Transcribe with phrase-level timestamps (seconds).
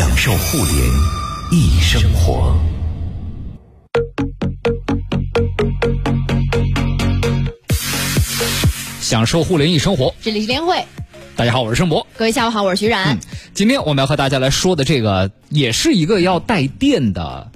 [0.00, 0.90] 享受互联
[1.52, 2.58] 易生活。
[9.02, 10.82] 享受互联易生活，这里是联会，
[11.36, 12.06] 大家好，我是盛博。
[12.16, 13.18] 各位下午好，我是徐冉。
[13.52, 17.52] 今天我们要和大家来说的这个，也是一个要带电的，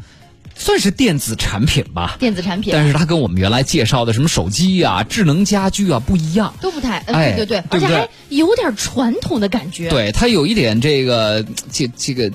[0.65, 2.17] 算是电子产品吧。
[2.19, 12.33] 电子产品，但是它跟我们原来介绍的什么手机啊、智能家居啊不一样，都不太，呃哎对对对而且还有点传统的感觉。，对它有一点这个这这个。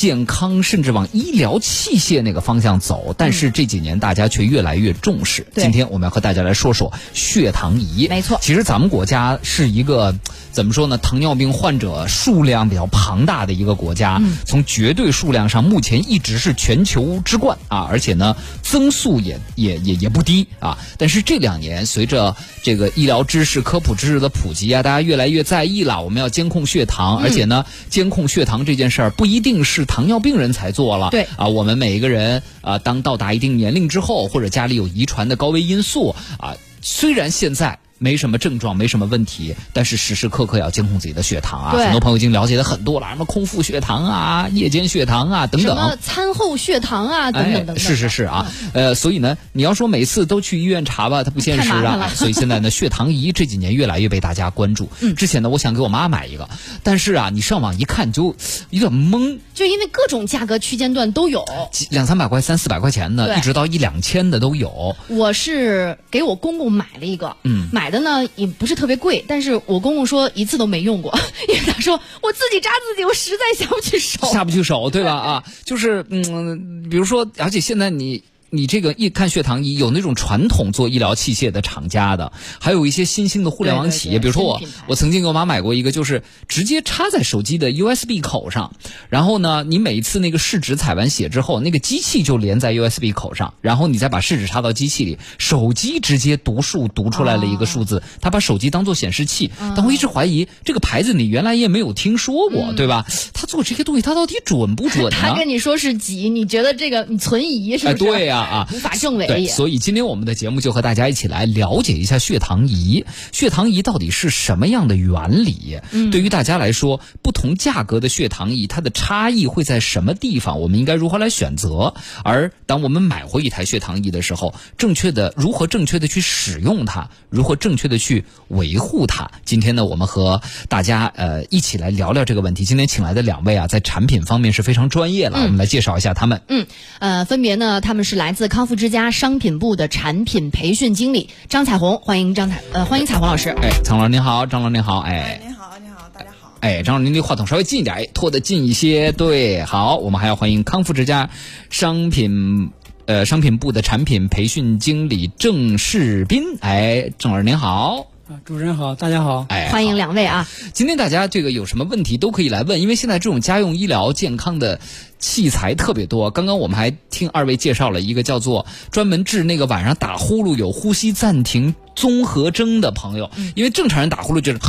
[0.00, 5.46] 健康甚至往医疗器械那个方向走，但是这几年大家却越来越重视。
[5.52, 8.08] 对今天我们要和大家来说说血糖仪。
[8.08, 10.16] 没错其实咱们国家是一个
[10.52, 10.96] 怎么说呢？
[10.96, 20.78] 糖尿病患者数量比较庞大的一个国家，嗯从绝对数量上，目前一直是全球之冠啊，而且呢，增速也也也也不低啊。
[20.96, 37.76] 但是这两年，随着这个医疗知识、科普知识的普及啊，大家越来越在意了，我们要监控血糖，嗯而且呢，监控血糖这件事儿不一定是糖尿病人才做了，对啊，我们每一个人啊，当到达一定年龄之后，或者家里有遗传的高危因素啊，虽然现在。
[38.02, 41.72] 没什么症状，没什么问题，但是时时刻刻要监控自己的血糖啊！
[41.76, 45.80] 很多朋友已经了解的很多了，什么空腹血糖啊、夜间血糖啊等等什。
[45.80, 47.76] 么餐后血糖啊，等等等等。
[47.76, 47.78] 哎。
[47.78, 52.10] 是是是啊，呃，所以呢，你要说每次都去医院查吧，它不现实啊。
[52.16, 54.88] 所以现在呢，血糖仪这几年越来越被大家关注。
[55.00, 56.48] 嗯之前呢，我想给我妈买一个，
[56.82, 58.34] 但是啊，你上网一看就
[58.70, 61.44] 有点懵，就因为各种价格区间段都有。
[61.90, 64.96] 两三百块、三四百块钱的，一直到一两千的都有。
[65.08, 71.12] 我是给我公公买了一个，嗯买的呢也不是特别贵，但是我公公说一次都没用过，
[71.48, 74.26] 因为他说我自己扎自己，我实在下不去手。
[74.32, 75.12] 下不去手，对吧？
[75.12, 78.22] 啊，就是嗯，比如说，而且现在你。
[78.50, 88.74] 你这个一看血糖仪，有那种传统做医疗器械的厂家的，还有一些新兴的互联网企业，对对对比如说我我曾经给我妈买过一个，就是直接插在手机的 USB 口上，
[89.08, 99.50] 然后呢，你每一次那个试纸采完血之后，那个机器就连在 USB 口上，然后你再把试纸插到机器里，手机直接读数读出来了一个数字，它把手机当做显示器。
[99.76, 103.06] 但我一直怀疑这个牌子你原来也没有听说过，对吧？
[103.32, 105.10] 他做这些东西，他到底准不准 呢？
[105.12, 108.10] 他跟你说是几，你觉得这个你存疑是哎，不是？
[108.10, 108.39] 对呀啊
[108.72, 109.46] 无法证伪。
[109.46, 113.04] 所以今天我们的节目就和大家一起来了解一下血糖仪。
[113.32, 115.78] 血糖仪到底是什么样的原理？
[115.92, 120.60] 嗯，对于大家来说，不同价格的血糖仪，它的差异会在什么地方？
[120.60, 121.94] 我们应该如何来选择？
[122.24, 129.30] 而当我们买回一台血糖仪的时候，正确的如何正确的去使用它，如何正确的去维护它？
[129.44, 132.64] 今天呢，我们和大家呃一起来聊聊这个问题。
[132.64, 136.42] 今天请来的两位啊，在产品方面是非常专业了，我们来介绍一下他们。
[136.48, 136.66] 嗯，
[136.98, 143.50] 呃，分别呢，他们是来自康复之家商品部的产品培训经理张彩虹，欢迎张彩，呃，欢迎彩虹老师。
[143.50, 145.40] 哎，苍老师您好，张老师您好，哎哎，。
[145.42, 146.52] 您好，您好，大家好。
[146.60, 149.12] 哎，张老师，您离话筒稍微近一点，哎，拖得近一些。
[149.12, 151.30] 对，好，我们还要欢迎康复之家
[151.70, 152.70] 商品
[153.06, 156.42] 呃商品部的产品培训经理郑世斌。
[156.60, 158.06] 哎，郑老师您好。
[158.30, 159.44] 啊，主持人好，大家好。
[159.48, 160.46] 哎，欢迎两位啊！
[160.72, 164.78] 今天大家这个有什么问题都可以来问，因为现在这种家用医疗健康的
[165.18, 166.30] 器材特别多。
[166.30, 174.60] 刚刚我们还听二位介绍了一个叫做专门治那个晚上打呼噜有呼吸暂停综合征的朋友，因为正常人打呼噜就是，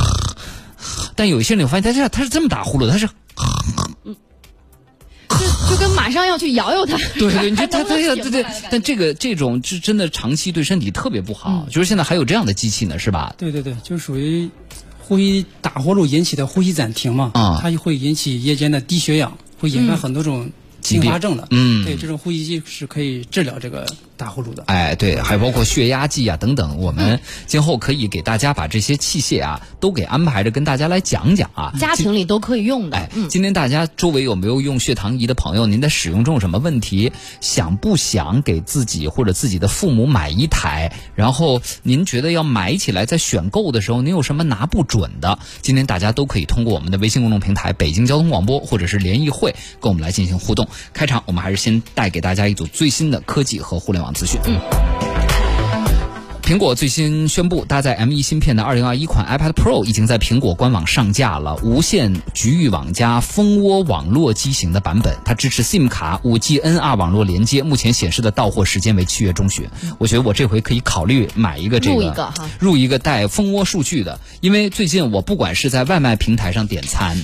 [1.16, 3.08] 但有一些人我发现 他这他是这么打呼噜，他是。
[5.42, 11.66] 就就跟马上要去摇摇它， 对对，你就 它它要对对但这个这种是真的长期对身体特别不好。
[11.70, 13.34] 就是现在还有这样的机器呢，是吧？
[13.38, 14.50] 对对对，就属于
[15.00, 20.50] 呼吸打呼噜引起的呼吸暂停嘛，啊它就会引起夜间的低血氧，会引发很多种
[20.88, 21.48] 并发症的。
[21.52, 23.86] 嗯对，这种呼吸机是可以治疗这个
[24.22, 24.64] 打呼噜的。
[24.68, 31.74] 哎，对，还包括血压计啊等等，我们今后可以给大家把这些器械啊都给安排着，跟大家来讲讲啊。
[31.80, 32.98] 家庭里都可以用的。
[32.98, 35.66] 哎，今天大家周围有没有用血糖仪的朋友？
[35.66, 37.12] 您在使用中有什么问题？
[37.40, 40.94] 想不想给自己或者自己的父母买一台？
[41.16, 45.40] 然后您觉得要买起来，在选购的时候，您有什么拿不准的？
[45.62, 50.68] 今天大家都可以通过我们的微信公众平台“北京交通广播”或者是联谊会跟我们来进行互动。
[50.94, 54.40] 开场我们还是先带给大家一组最新的科技和互联网资讯。
[54.46, 54.60] 嗯。
[56.42, 69.66] 苹果最新宣布，搭载 M1 芯片的2021款 iPad Pro 已经在苹果官网上架了，无线局域网加蜂窝网络机型的版本，它支持 SIM 卡、5G NR 网络连接，目前显示的到货时间为七月中旬。
[69.98, 77.18] 我觉得我这回可以考虑买一个这个，入一个哈入一个带蜂窝数据的，因为最近我不管是在外卖平台上点餐，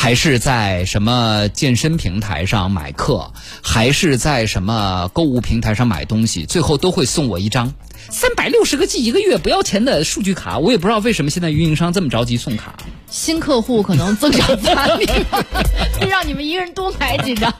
[0.00, 7.74] 还是在什么健身平台上买课，还是在什么购物平台上买东西，最后都会送我一张
[8.08, 10.56] 三百六十个 G 一个月不要钱的数据卡。
[10.58, 12.76] 我也不知道为什么现在运营商这么着急送卡。
[13.10, 15.04] 新客户可能增长乏力，
[16.08, 17.52] 让你们一个人多买几张。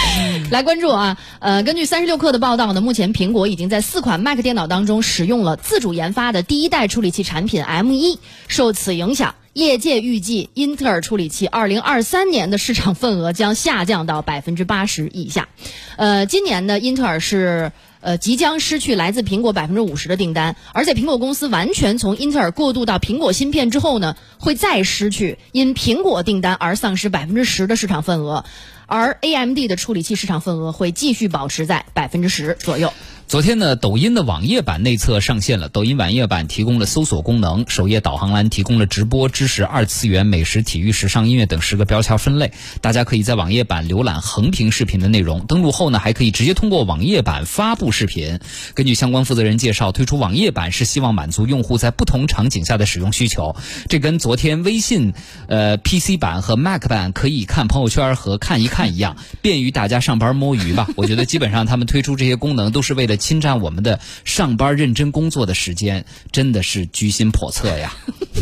[0.50, 8.18] 来关注啊，呃，根据三十六氪的报道呢，目前苹果已经在四款 Mac 电脑当中使用了自主研发的第一代处理器产品 M1。
[8.48, 15.48] 受此影响，业界预计英特尔处理器二零二三年的市场份额将下降到百分之八十以下。
[15.96, 17.72] 呃，今年呢，英特尔是。
[18.04, 28.44] 呃，即将失去来自苹果百分之五十的订单，而且苹果公司完全从英特尔过渡到苹果芯片之后呢，会再失去因苹果订单而丧失百分之十的市场份额，
[28.86, 32.92] 而 AMD 的处理器市场份额会继续保持在百分之十左右。
[33.32, 35.70] 昨天呢，抖音的网页版内测上线了。
[35.70, 42.52] 抖音网页版提供了搜索功能，首页导航栏提供了直播、知识、二次元、美食、体育、时尚、音乐等十个标签分类。
[42.82, 45.46] 大家可以在网页版浏览横屏视频的内容。
[45.46, 48.38] 登录后呢，还可以直接通过网页版发布视频。
[48.74, 53.56] 根据相关负责人介绍，推出网页版是希望满足用户在不同场景下的使用需求。
[53.88, 55.14] 这跟昨天微信
[55.46, 60.86] 呃 PC 版和 Mac 版可以看朋友圈和看一看一样，便于大家上班摸鱼吧。
[60.96, 63.16] 我觉得基本上他们推出这些功能都是为了。
[63.22, 67.94] 侵占我们的上班认真工作的时间，真的是居心叵测呀！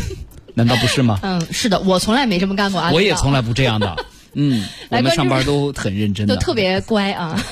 [0.55, 1.21] 难道不是吗？
[1.23, 2.91] 嗯，是的，我从来没这么干过啊。
[2.93, 4.05] 我也从来不这样的。
[4.33, 7.45] 嗯， 我们上班都很认真， 都特别乖啊。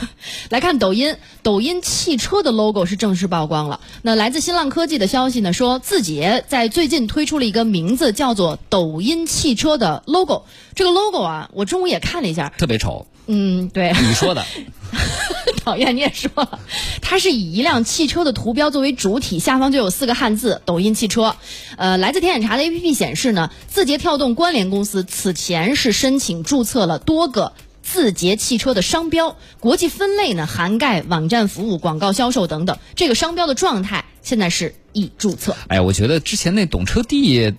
[0.48, 3.80] 来看抖音，抖音汽车的 logo 是正式曝光了。
[4.02, 10.44] 那来自新浪科技的消息呢，说字节在最近推出了一个名字叫做“抖音汽车”的 logo。
[10.74, 13.06] 这个 logo 啊，我中午也看了一下，特别丑。
[13.28, 14.44] 嗯，对，你说的。
[15.64, 16.58] 讨厌你也说了，
[17.02, 21.36] 它是以一辆汽车的图标作为主体，下方就有四个汉字“抖音汽车”。
[21.76, 27.52] 呃，来自天眼查的 APP 显示呢，字节跳动关联公司此前是申请注册了多个
[27.82, 32.78] 字节汽车的商标，国际分类呢涵盖网站服务、广告销售等等。
[32.94, 35.54] 这个商标的状态现在是已注册。
[35.66, 37.52] 哎，我觉得之前那懂车帝。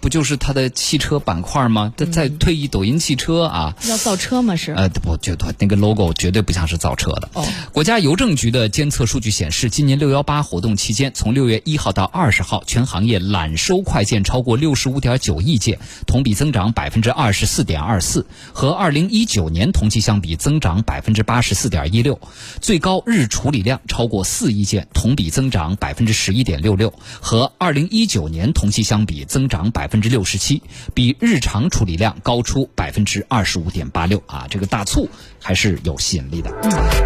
[0.00, 1.92] 不就是它的汽车板块吗？
[1.96, 4.54] 它在退役抖音汽车啊，要造车吗？
[4.54, 7.28] 是呃，不，就那个 logo 绝对不像是造车的。
[7.32, 22.20] 哦，国家邮政局的监测数据显示，今年六幺八活动期间，从六月一号到二十号，全行业揽收快件超过六十五点九亿件，同比增长百分之二十四点二四，和二零一九年同期相比增长百分之八十四点一六，
[22.60, 29.87] 最高日处理量超过四亿件，同比增长百分之十一点六六，和二零一九年同期相比增长百。
[29.88, 30.62] 百分之六十七，
[30.92, 34.46] 比日常处理量高出百分之二十五点八六啊！
[34.50, 35.08] 这个大促
[35.40, 36.50] 还是有吸引力的。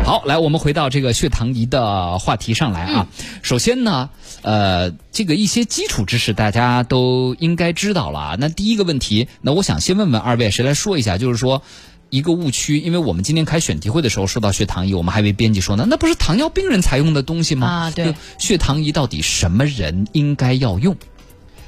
[0.05, 3.07] 好，来，我们回到这个血糖仪的话题上来啊。
[3.41, 4.11] 首先呢，
[4.43, 8.37] 呃，这个一些基础知识大家都应该知道了啊。
[8.37, 11.19] 那第一个问题，那我想先问问二位，谁来说一下？
[11.19, 11.63] 就是说
[12.11, 17.69] 一个误区，因为我们今天开选题会的时候说到血糖仪，我们还以为编辑说呢，那不是糖尿病人才用的东西吗？
[17.69, 20.97] 啊，对，血糖仪到底什么人应该要用？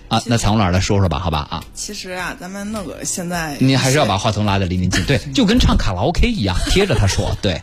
[0.08, 1.64] 啊，那彩虹老师来说说吧，好吧啊。
[1.74, 7.62] 其实啊，咱们那个现在，您还是要把话筒拉得离您近，对，就跟唱卡拉 OK 一样，贴着他说，对，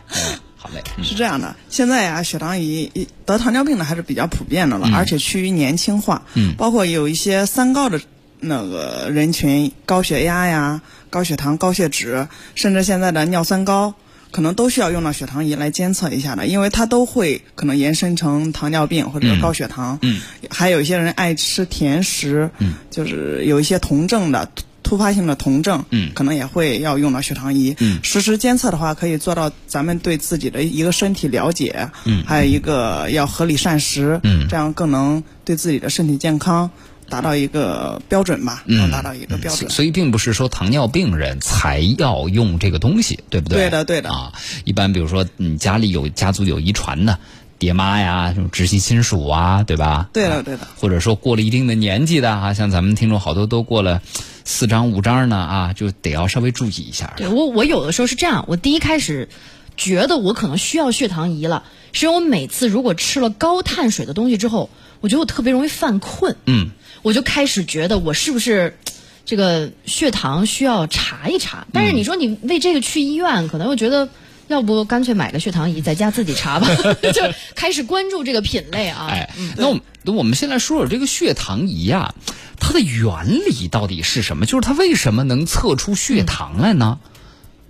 [0.56, 0.82] 好嘞。
[1.02, 6.22] 是这样的，现在呀，血糖仪得糖尿病的还是比较普遍的了，而且趋于年轻化。
[6.34, 6.54] 嗯。
[6.56, 8.00] 包括有一些三高的
[8.40, 13.94] 那个人群，高血压呀、高血糖、高血脂，甚至现在的尿酸高。
[14.32, 19.96] 可能都需要用到血糖仪来监测一下的，因为它都会可能延伸成糖尿病或者高血糖。
[20.02, 20.20] 嗯，
[20.50, 24.48] 还有一些人爱吃甜食，嗯，就是有一些酮症的
[24.82, 27.76] 突发性的酮症，嗯，可能也会要用到血糖仪。
[27.78, 36.70] 嗯，实时监测的话，可以做到咱们对自己的一个身体了解，嗯，还有一个要合理膳食，嗯，这样更能对自己的身体健康。
[37.12, 39.68] 达到一个标准吧，嗯达到一个标准。
[39.68, 43.58] 所以并不是说糖尿病人才要用这个东西，对不对？
[43.58, 44.08] 对的，对的。
[44.08, 44.32] 啊，
[44.64, 47.18] 一般比如说你家里有家族有遗传的
[47.58, 50.08] 爹妈呀，什么直系亲属啊，对吧？
[50.14, 50.66] 对的，对的。
[50.78, 54.00] 或者说过了一定的年纪的啊，像咱们听众好多都过了
[54.46, 57.12] 四张五张呢啊，就得要稍微注意一下。
[57.18, 59.28] 对我，我有的时候是这样，我第一开始
[59.76, 64.70] 觉得我可能需要血糖仪了，是因为我每次如果吃了高碳水的东西之后，
[65.02, 66.36] 我觉得我特别容易犯困。
[66.46, 66.70] 嗯。
[67.02, 68.78] 我就开始觉得我是不是
[69.24, 71.66] 这个血糖需要查一查？
[71.72, 74.08] 但是你说你为这个去医院，可能又觉得
[74.48, 76.66] 要不干脆买个血糖仪在家自己查吧，
[77.12, 77.22] 就
[77.54, 79.06] 开始关注这个品类啊。
[79.10, 82.14] 哎，那我们那我们先来说说这个血糖仪啊，
[82.58, 84.44] 它的原理到底是什么？
[84.44, 86.98] 就是它为什么能测出血糖来呢？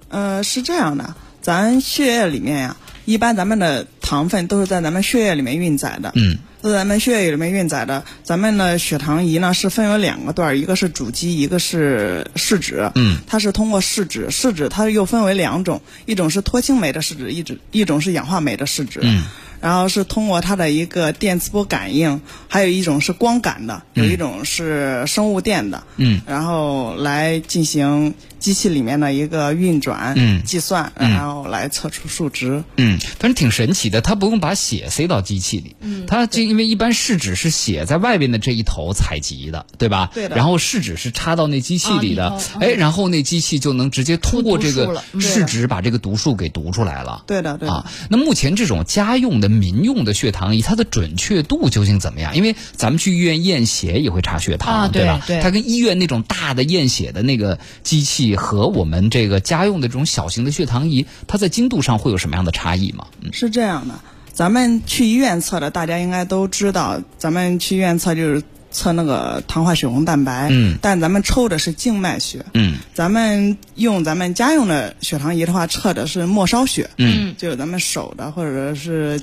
[0.08, 6.12] 呃，是这样的，咱血液里面呀，一般咱们的糖分都是在咱们血液里面运载的。
[6.14, 6.38] 嗯。
[6.70, 12.90] 在咱们血液里面运载的，咱们的血糖仪呢是分为两个段，一个是主机，一个是试纸。
[12.94, 19.00] 嗯，它是通过试纸，试纸它又分为两种，一种是脱氢酶的试纸，一种一种是氧化酶的试纸。
[19.02, 19.24] 嗯，
[19.60, 25.82] 然后是通过它的一个电磁波感应，还有一种是光感的，有一种是生物电的。
[25.96, 32.64] 嗯，然后来进行机器里面的一个运转、嗯计算，嗯然后来测出数值。
[32.76, 40.10] 嗯，反正挺神奇的，它不用把血塞到机器里，嗯，它这因为一般试纸是血在外边的这一头采集的，对吧？
[40.12, 47.22] 对的然后试纸是插到那机器里的，啊哎，然后那机器就能直接通过这个试纸把这个毒数给读出来了。
[47.28, 47.74] 对的，对的。
[47.74, 52.36] 啊，那目前这种家用的民用的血糖仪，它的准确度究竟怎么样？
[52.36, 55.22] 因为咱们去医院验血也会查血糖，啊对吧？
[55.26, 63.06] 对它跟医院那种大的验血的那个机器和我们这个家用的这种小型的血糖仪，它在精度上会有什么样的差异吗？
[63.20, 63.32] 嗯。
[63.32, 63.94] 是这样的，
[64.32, 70.78] 咱们去医院测的，大家应该都知道，咱们去医院测就是测那个糖化血红蛋白，嗯。
[70.80, 72.78] 但咱们抽的是静脉血，嗯。
[72.94, 77.34] 咱们用咱们家用的血糖仪的话，测的是末梢血，嗯。
[77.36, 79.20] 就是咱们手的或者是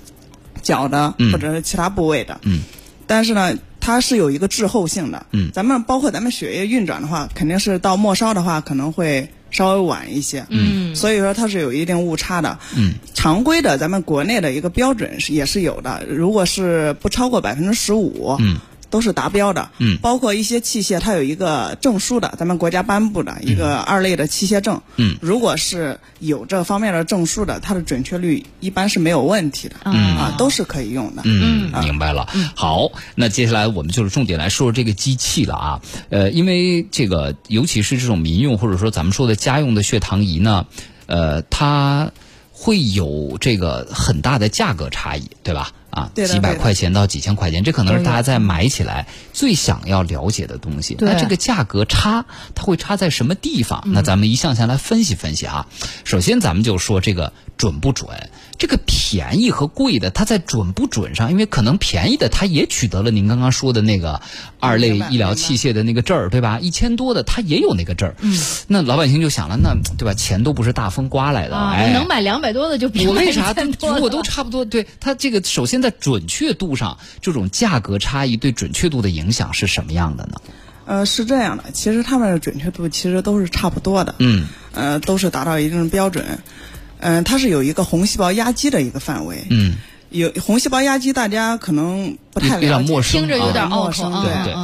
[0.62, 1.32] 脚的、嗯。
[1.32, 2.62] 或者是其他部位的，嗯，
[3.08, 3.58] 但是呢。
[3.80, 5.52] 它是有一个滞后性的，嗯。
[5.54, 10.96] 咱们包括咱们血液运转的话，肯定是到末梢的话可能会稍微晚一些，嗯。
[10.96, 18.58] 所以说它是有一定误差的，嗯，常规的咱们国内的一个标准是也是有的，如果是不超过百分之十五，嗯，
[18.90, 19.98] 都是达标的，嗯。
[20.02, 30.18] 包括一些器械它有一个证书的，咱们国家颁布的一个二类的器械证，嗯，如果是有这方面的证书的，它的准确率一般是没有问题的，嗯。
[30.20, 32.28] 啊，都是可以用的，嗯，明白了。
[32.56, 35.82] 好，那接下来我们就是重点来说说这个机器了啊。
[36.10, 40.66] 呃，因为这个，尤其是这种民用或者说咱们说的家用的血糖仪呢，
[41.06, 42.12] 呃，它
[42.52, 45.72] 会有这个很大的价格差异，对吧？
[45.90, 50.96] 啊，几百块钱到几千块钱，这可能是大家在买起来最想要了解的东西。
[51.00, 53.84] 那这个价格差，它会差在什么地方？
[53.86, 55.68] 嗯那咱们一项项来分析分析啊。
[56.04, 58.30] 首先，咱们就说这个准不准。
[58.60, 64.22] 这个便宜和贵的，它在准不准上，因为可能便宜的它也取得了您刚刚说的那个
[64.60, 66.60] 二类医疗器械的那个证儿，对吧？
[66.60, 68.16] 一千多的它也有那个证儿。
[68.20, 68.38] 嗯，
[68.68, 70.14] 那老百姓就想了，那对吧？
[70.14, 74.66] 钱都不是大风刮来的，啊，哎，能买两百多的就比买我为啥1000多的如果都差不多？
[74.66, 80.42] 对它这个，首先在准确度上，这种价格差异对准确度的影响是什么样的呢？
[80.86, 86.40] 呃，是这样的，其实他们的准确度其实都是差不多的，嗯呃，都是达到一定的标准，
[87.00, 89.76] 嗯、它是有一个红细胞压积的一个范围，嗯，
[90.10, 94.56] 有红细胞压积，大家可能不太了解，有点陌生，听着有点啊拗口啊，对对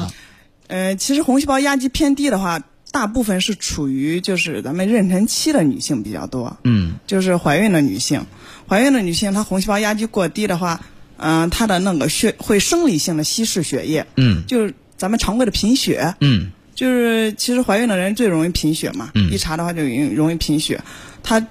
[0.67, 2.59] 嗯其实红细胞压积偏低的话，
[2.91, 6.95] 大部分是处于就是咱们妊娠期的女性比较多，嗯。
[7.05, 8.25] 就是怀孕的女性，
[8.67, 10.81] 怀孕的女性她红细胞压积过低的话，
[11.17, 14.43] 嗯、她的那个血会生理性的稀释血液，嗯。
[14.47, 16.51] 就是咱们常规的贫血，嗯。
[16.73, 19.31] 就是其实怀孕的人最容易贫血嘛，嗯。
[19.31, 20.81] 一查的话就容易容易贫血，
[21.21, 21.45] 她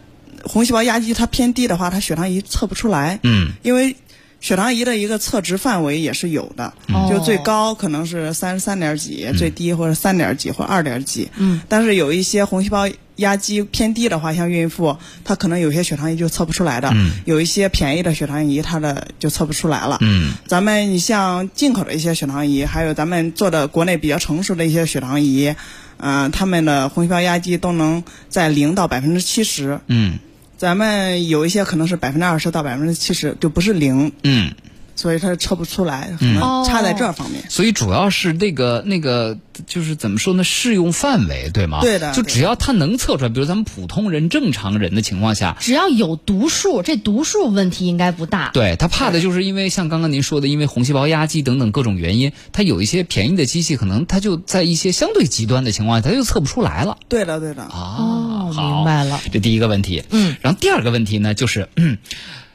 [0.46, 3.52] 红细胞压积它偏低的话，它血糖仪测不出来，嗯。
[3.62, 3.96] 因为
[4.40, 7.08] 血糖仪的一个测值范围也是有的，哦。
[7.10, 11.30] 就最高可能是三十三点几，最低或者三点几或二点几。
[11.36, 12.86] 嗯，但是有一些红细胞
[13.16, 16.90] 压积偏低的话，像孕妇，她可能有些血糖仪就测不出来的。
[16.92, 19.96] 嗯，有一些便宜的血糖仪，它的就测不出来了。
[20.02, 20.34] 嗯。
[20.46, 25.54] 咱们你像进口的一些血糖仪，还有咱们做的国内比较成熟的一些血糖仪，
[25.96, 29.80] 嗯、他们的红细胞压积都能在零到百分之七十。
[29.86, 30.18] 嗯
[30.64, 34.50] 咱们有一些可能是百分之二十到百分之七十，就不是零，嗯，
[34.94, 37.44] 所以它测不出来，可嗯能差在这方面。
[37.48, 40.44] 所以主要是那个那个，就是怎么说呢？
[40.44, 41.80] 适用范围对吗？
[41.80, 48.50] 对的就只要它能测出来，比如咱们普通人、正常人的情况下，只要有读数，这读数问题应该不大。
[48.52, 57.62] 对他怕的就是因为像刚刚您说的，因为红细胞压积等等各种原因，它有一些便宜的机器，可能它就在一些相对极端的情况下，它就测不出来了对的，对的。
[57.62, 57.96] 啊。
[57.98, 59.20] 哦，明白了。
[59.32, 61.98] 这第一个问题，嗯，然后第二个问题呢，就是，嗯，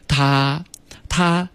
[0.08, 0.63] 它
[1.10, 1.50] 它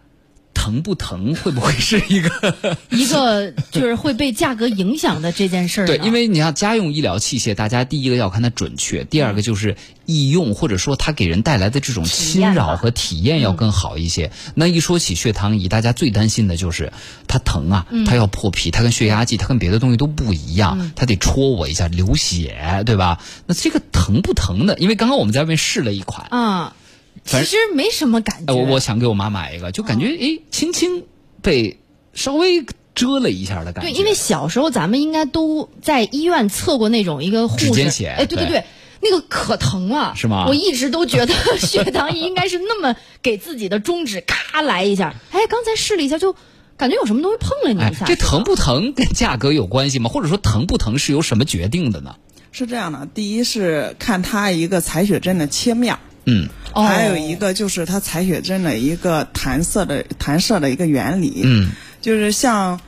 [0.54, 1.34] 疼不疼？
[1.34, 2.56] 会不会是一个？
[2.90, 5.86] 一个就是会被价格影响的这件事儿。
[5.86, 14.30] 对，因为你要家用医疗器械，大家第一个要看它准确，第二个就是易用，或者说它给人带来的这种侵扰和体验要更好一些。
[14.54, 16.92] 那一说起血糖仪，大家最担心的就是
[17.26, 23.20] 它疼啊，它要破皮，它跟血压计，它跟别的东西都不一样，它得戳我一下流血，对吧？
[23.46, 24.78] 那这个疼不疼的？
[24.78, 26.74] 因为刚刚我们在外面试了一款，啊，
[27.24, 28.52] 其实没什么感觉。
[28.52, 31.04] 哎，我我想给我妈买一个，就感觉哎，轻轻
[31.42, 31.78] 被
[32.12, 33.90] 稍微遮了一下的感觉。
[33.90, 38.64] 对，因为小时候咱们应该都在医院测过那种一个护士，指尖血哎，对对对对，
[39.00, 46.36] 那个可疼了，是吗我一直都觉得血糖仪应该是那么给自己的中指咔来一下， 哎，刚才试了一下，就
[46.76, 50.10] 感觉有什么东西碰了你哎一下，，这疼不疼跟价格有关系吗？
[50.10, 52.16] 或者说疼不疼是由什么决定的呢？
[52.52, 61.42] 是这样的，第一是看它一个采血针的切面儿，嗯哦还有一个就是它采血针的一个弹射的弹射的一个原理。
[61.44, 62.78] 嗯就是像，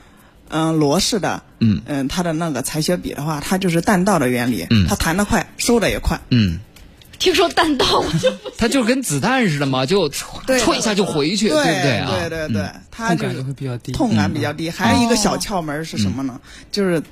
[0.51, 6.21] 嗯、罗氏的嗯嗯，它的那个采血笔的话，它就是弹道的原理，嗯它弹得快，收的也快。
[6.31, 6.59] 嗯，
[7.19, 10.07] 听说弹道我就 它就跟子弹似的嘛，就
[10.47, 12.11] 对歘一下就回去，对不对啊？
[12.29, 13.93] 对对对，它痛感就是就会比较低。
[13.93, 14.69] 痛感比较低。
[14.69, 16.39] 还有一个哦小窍门是什么呢？
[16.71, 17.03] 就是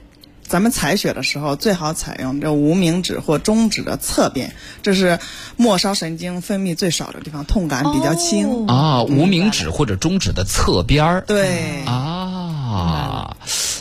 [0.46, 5.18] 咱们采血的时候，最好采用这无名指或中指的侧边，这是
[5.56, 8.66] 末梢神经分泌最少的地方，痛感比较轻。
[8.68, 11.24] 哦啊，无名指或者中指的侧边儿。
[11.26, 13.36] 对，啊，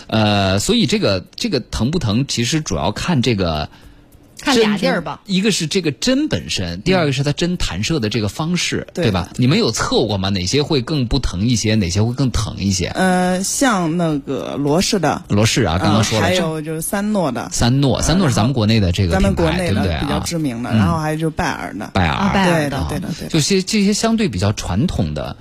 [0.07, 3.69] 呃，所以这个这个疼不疼，其实主要看这个
[4.43, 5.21] 看俩地儿吧。
[5.25, 9.29] 一个是这个针本身，第二个是它针弹射的这个方式，对对吧？
[9.37, 10.29] 你们有测过吗？
[10.29, 12.87] 哪些会更不疼一些，哪些会更疼一些？
[12.87, 20.23] 呃，像那个罗氏的，罗氏啊，刚刚说了，呃还有就是三诺的，三诺，三诺是咱们国内的这个咱们国品牌，内的比较对不对啊？
[20.25, 23.29] 知名的，嗯然后还有就是拜耳的，拜耳，啊拜耳对的，对的，对的。
[23.29, 25.35] 就些这些相对比较传统的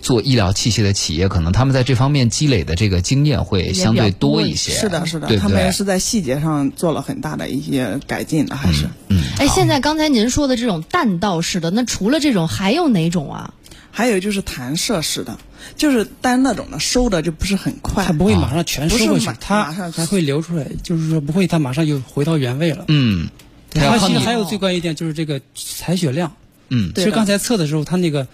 [0.00, 4.72] 做医疗器械的企业，可能他们在这方面积累的这个经验会相对多一些。
[4.72, 8.88] 是的，是的对，不对他们是在细节上做了很大的一些改进的，还是。
[9.08, 13.54] 嗯，哎，现在刚才您说的这种弹道式的，那除了这种还有哪种啊？
[13.90, 15.36] 还有就是弹射式的，
[15.76, 18.12] 就是单那种的收的就不是很快它。
[18.12, 22.84] 不会马上全收回去它马上才会流出来，就是说不会它马上又回到原位了。
[22.86, 23.28] 嗯，
[23.72, 26.32] 它要它靠你其实还有最关键一点就是这个采血量。
[26.68, 28.28] 嗯对其实刚才测的时候，它那个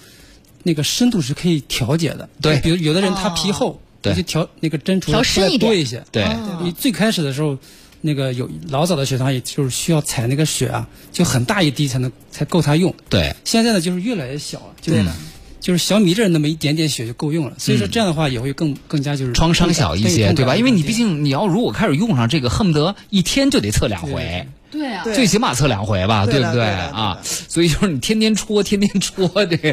[0.64, 2.28] 那个深度是可以调节的。
[2.42, 6.02] 对比如有的人他皮厚，对就调那个针出来调深一多一些。
[6.10, 6.26] 对，
[6.60, 7.56] 你最开始的时候，
[8.00, 12.92] 那个有老早的血糖也就是需要采那个血啊，就很大一滴才能才够他用。
[13.08, 15.12] 对，现在呢，就是越来越小了，就是对
[15.60, 17.54] 就是小米粒儿那么一点点血就够用了。
[17.56, 20.56] 所以说这样的话也会更更加就是创伤小一些，对吧？
[20.56, 24.48] 因为你毕竟竟你要如果开始用上这个，恨不得一天就得测两对回。
[24.74, 27.16] 对啊最起码测两回吧，对的不对啊？
[27.22, 29.72] 所以就是你天天戳，天天戳这个。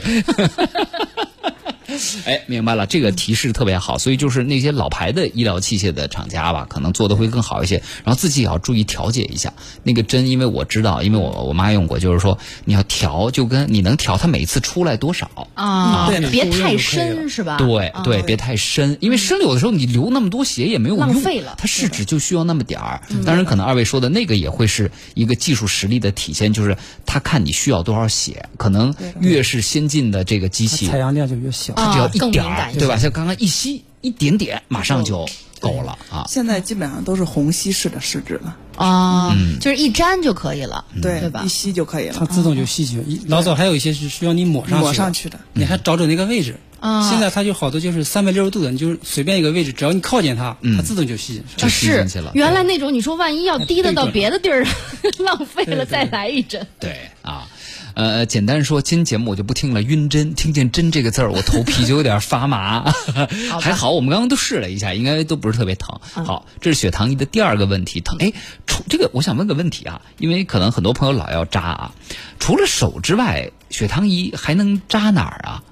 [2.26, 9.54] 哎，明白了，这个提示特别好，所以就是那些老牌的医疗器械的厂家吧，可能做的会更好一些，然后自己也要注意调节一下
[9.84, 17.58] 那个针，因为我知道，因为我我妈用过，就是说你要调，就跟你能调它每次出来多少，啊，对别太深是吧？
[17.58, 23.02] 对啊对，别太深，因为深了有的时候你流那么多血也没有用，浪费了它试纸就需要那么点儿。
[23.26, 31.74] 当然，可能二位说的那个也会是一个技术实力的体现，就是他看你需要多少血，可能越是先进的这个机器，采样量就越小。
[31.92, 32.98] 只要一更点儿，对吧？
[32.98, 35.28] 像刚刚一吸一点点，马上就
[35.60, 36.26] 够了啊。
[36.28, 41.48] 现在基本上都是虹吸式的试纸了，啊，嗯就是一粘就可以了，对对吧一？
[41.48, 43.04] 吸就可以了，它自动就吸血。
[43.08, 45.40] 一老早还有一些是需要你抹上去的，抹上去的。
[45.54, 46.56] 你还找准那个位置。
[46.80, 51.70] 啊现在它就好多就是三百六十度的，你就是随便一个位置，只要你靠近它，它自动就吸进去。
[51.70, 54.66] 是原来那种你说万一要滴的到别的地儿，
[55.24, 56.66] 浪费了再来一针。
[56.80, 57.48] 对啊，
[57.94, 62.92] 呃，简单说，今节目我就不听了，晕针，听见“针”这个字儿，我头皮就有点发麻。
[63.60, 66.00] 还好，我们刚刚都试了一下，应该都不是特别疼。
[66.14, 68.18] 好，这是血糖仪的第二个问题，疼。
[68.20, 68.32] 哎，
[68.66, 71.92] 除这个，我想问个问题啊，因为可能很多朋友老要扎啊，
[72.40, 75.64] 除了手之外，血糖仪还能扎哪儿啊？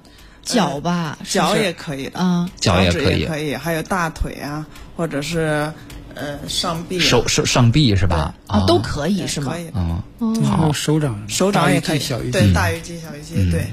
[0.42, 5.72] 脚吧，脚也可以，啊，脚也可以也可以，还有大腿啊，或者是
[6.14, 8.34] 呃上臂啊、手手上臂是吧？
[8.46, 9.58] 啊都可以是吗可？
[9.58, 13.66] 以，嗯，还有手掌，手掌也可以，小鱼对，大鱼肌、小鱼际，对。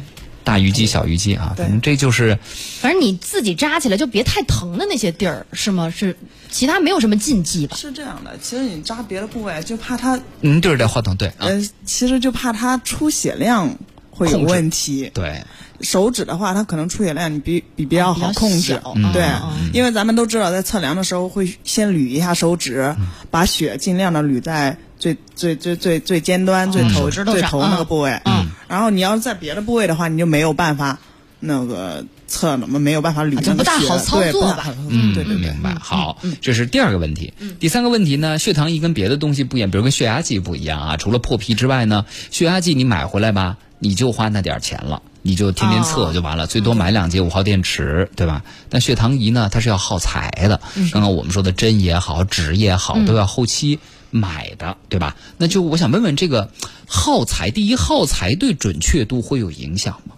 [0.43, 2.39] 大鱼肌、小鱼肌啊，对反正这就是
[2.79, 5.89] 反正你自己扎起来就别太疼的那些地儿是吗？
[5.89, 6.15] 是
[6.49, 7.75] 其他没有什么禁忌吧？
[7.75, 13.69] 是这样的，其实你扎别的部位，就怕它，嗯对着这话筒对嗯，呃，其实就怕它出血量
[14.09, 15.11] 会有问题。
[15.13, 15.43] 对，
[15.81, 22.95] 手指的话，它可能出血量你比比比较好控制小，对嗯，因为咱们都知道，在测量的时候会先捋一下手指，
[23.29, 28.19] 把血尽量的捋在最最最最最尖端、最头最头那个部位。
[28.25, 30.97] 嗯，然后你要是在别的部位的话，你就没有办法
[31.39, 34.55] 那个测那么没有办法捋啊就那个血不大好操作
[34.89, 35.51] 嗯，对对对。
[35.51, 35.75] 明白。
[35.79, 37.33] 好，这是第二个问题。
[37.59, 40.97] 第三个问题呢，血糖仪跟别的东西不一样，比如跟血压计不一样啊。
[40.97, 45.03] 除了破皮之外呢，血压计你买回来吧，你就花那点儿钱了。
[45.27, 48.41] 你就天天测就完了，最多买两节五号电池，对吧？
[48.69, 50.61] 但血糖仪呢，它是要耗材的。
[50.93, 53.77] 刚刚我们说的针也好，纸也好，都要后期
[54.09, 55.17] 买的，对吧？
[55.37, 56.49] 那就我想问问，这个
[56.87, 60.15] 耗材，第一耗材对准确度会有影响吗？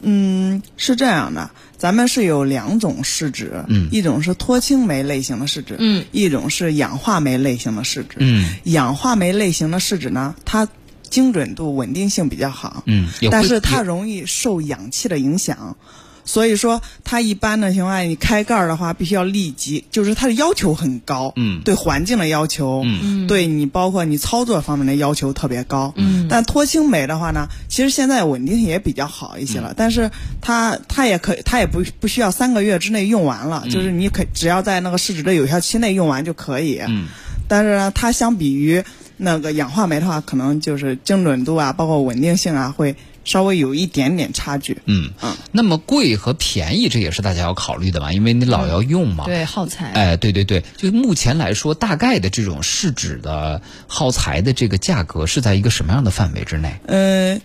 [0.00, 10.66] 嗯，是这样的，咱们是有两种试纸，嗯一种是脱氢酶类型的试纸，嗯，一种是氧化酶类型的试纸，嗯氧化酶类型的试纸呢，它
[11.08, 15.76] 精准度、稳定性比较好，嗯，但是它容易受氧气的影响，
[16.24, 21.62] 所以说它一般的情况下，你开盖儿的话，必须要立即，就是它的要求很高，嗯。
[21.64, 23.26] 对环境的要求，嗯。
[23.28, 29.62] 对你包括你操作方面的要求特别高，嗯，但脱氢酶的话呢，其实现在稳定性也比较好一些嗯。
[29.62, 33.48] 了，但是它它也可它也不不需要三个月之内用完嗯。
[33.48, 37.06] 了，就是你可只要在那个试纸的有效期内用完就可以，嗯，
[37.46, 38.82] 但是呢，它相比于
[39.16, 44.78] 那个氧化酶的话，可能就是精准度啊，包括稳定性啊，会稍微有一点点差距。
[44.84, 49.24] 嗯嗯，那么贵和便宜，这也是大家要考虑的嘛，因为你老要用嘛。
[49.24, 49.90] 对，耗材。
[49.92, 56.76] 哎，对对对，就目前来说，大概的这种试纸的耗材的这个价格是在一个什么样的范围之内？
[56.86, 57.40] 呃，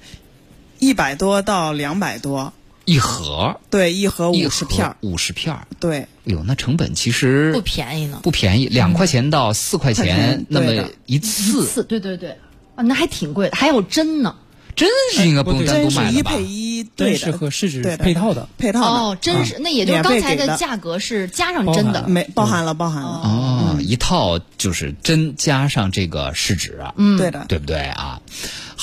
[0.79, 2.53] 一百多到两百多，
[2.85, 5.67] 一盒对，一盒五十片儿，五十片儿。
[5.79, 10.73] 对，哎呦，那成本其实不便宜呢，不便宜，两块钱到四块钱，那么
[11.05, 12.37] 一一次，次，对对对，
[12.75, 14.35] 啊，那还挺贵的，还有针呢。
[14.73, 16.31] 针是应该不用单独真是一买的吧？
[16.31, 18.47] 配一，对针是，和试纸配套的。
[18.57, 22.07] 配套的，哦，针是，那也就是刚才的价格是加上针的。
[22.07, 26.93] 没包含了，包含了，哦，一套就是针加上这个试纸啊。
[26.95, 28.21] 嗯，对的，对不对啊？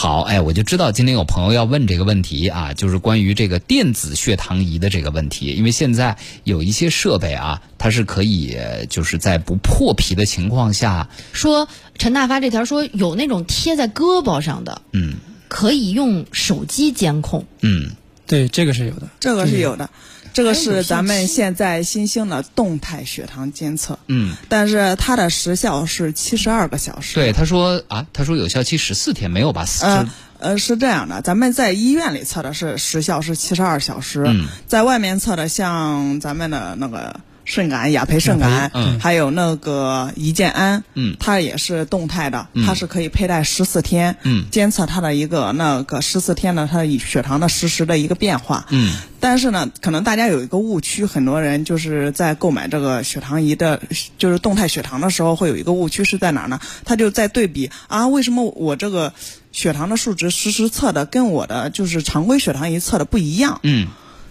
[0.00, 11.66] 好，哎，我就知道今天有朋友要问这个问题啊，就是关于这个电子血糖仪的这个问题，因为现在有一些设备啊，它是可以呃就是在不破皮的情况下，说
[11.98, 15.14] 陈大发这条说有那种贴在胳膊上的，嗯
[15.48, 17.44] 可以用手机监控。
[17.62, 17.90] 嗯
[18.28, 19.08] 对，这个是有的。
[19.18, 19.90] 这个是有的，
[20.38, 27.16] 这个是咱们现在新兴的动态血糖监测，嗯，但是它的时效是七十二个小时。
[27.16, 29.64] 对，他说啊，他说有效期十四天，没有吧？
[29.64, 39.00] 就呃呃，是这样的，咱们在医院里测的是时效是七十二小时，嗯在外面测的像咱们的那个肾感、雅培肾感，嗯。
[39.00, 41.16] 还有那个胰健安，嗯。
[41.18, 42.66] 它也是动态的，嗯。
[42.66, 44.44] 它是可以佩戴十四天，嗯。
[44.50, 48.92] 监测它的一个那个十四天的它的血糖的实时的一个变化，嗯。
[49.18, 53.80] 但是呢，可能大家有一个误区，很多人就是在购买这个血糖仪的，
[54.18, 56.60] 就是动态血糖的时候，会有一个误区是在哪呢？
[56.84, 59.10] 他就在对比啊，为什么我这个
[59.52, 63.58] 血糖的数值实时测的跟我的就是常规血糖仪测的不一样？
[63.62, 63.88] 嗯。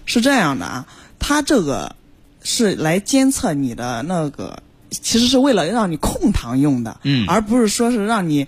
[0.10, 0.86] 是这样的啊，
[1.20, 1.94] 它这个
[2.44, 7.26] 是来监测你的那个，其实是为了让你控糖用的，嗯。
[7.28, 8.48] 而不是说是让你。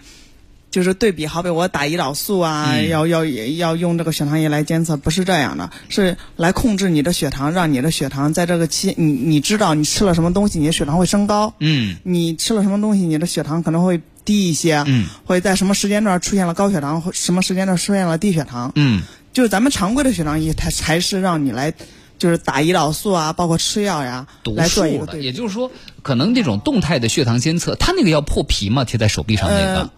[0.72, 2.90] 就是对比，好比我打胰岛素啊，嗯。
[2.90, 11.98] 要要要用这个血糖仪来监测，不是这样的，是来控制你的血糖，让你的血糖在这个期，你你知道你吃了什么东西，你的血糖会升高，嗯。
[12.04, 15.08] 你吃了什么东西，你的血糖可能会低一些，嗯。
[15.26, 19.02] 会在什么时间段出现了高血糖，或什么时间段出现了低血糖，嗯。
[19.34, 21.74] 就是咱们常规的血糖仪，它才是让你来，
[22.20, 25.26] 就是打胰岛素啊，包括吃药呀，读来做的，个对比。
[25.26, 25.72] 也就是说，
[26.04, 28.84] 可能这种动态的血糖监测，它那个要破皮吗？
[28.84, 29.90] 贴在手臂上那个呃，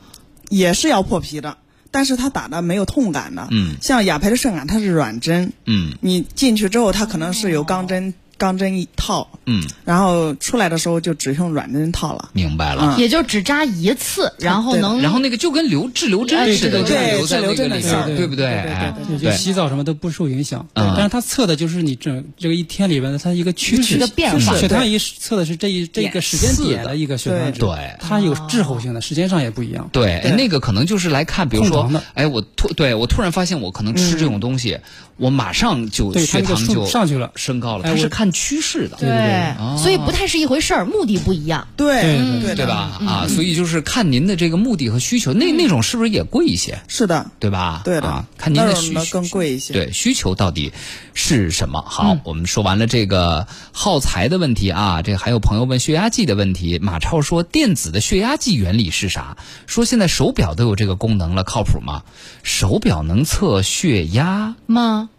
[0.49, 1.57] 也是要破皮的，
[1.89, 3.47] 但是它打的没有痛感的。
[3.49, 12.31] 嗯像雅培的肾感，它是软针，嗯你进去之后，它可能是有钢针，钢针一套，嗯，然后出来的时候就只用软针套了。
[12.33, 12.95] 明白了。
[12.97, 12.99] 嗯。
[12.99, 18.45] 也就只扎一次，然后能，然后那个就跟留滞留针哎似的，对就对留在那个滞留针的里边对不对？
[18.47, 20.65] 对对对就就洗澡什么都不受影响。
[20.73, 20.91] 嗯。
[20.95, 24.57] 但是它测的就是你整这个一天里边的它一个趋势是个变化。
[24.57, 27.69] 血糖仪测的是这一这点个时间点的一个血糖值，对。
[27.99, 29.87] 它有滞后性的，时间上也不一样。
[29.91, 34.79] 对，那个可能就是来看，比如说哎，我突对我突然发现我可能吃这种东西，
[35.17, 37.31] 我马上就血糖就上去了。
[37.35, 41.67] 升高了，它是看趋势的，对对哦所以不太是一回事儿，目的不一样。
[41.77, 42.99] 对对嗯对的对吧？
[43.05, 46.81] 啊，所以就是看您的这个目的和需求，那那种是不是也贵一些？
[46.87, 47.81] 是的，对吧？
[47.83, 50.71] 对的啊，看您的需求更贵一些对，需求到底
[51.13, 51.81] 是什么？
[51.87, 56.79] 好，我们说完了这个耗材的问题啊，这还有朋友问血压计的问题。
[56.79, 59.37] 马超说，电子的血压计原理是啥？
[59.67, 62.03] 说现在手表都有这个功能了，靠谱吗？
[62.43, 65.09] 手表能测血压吗？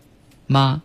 [0.46, 0.82] 吗？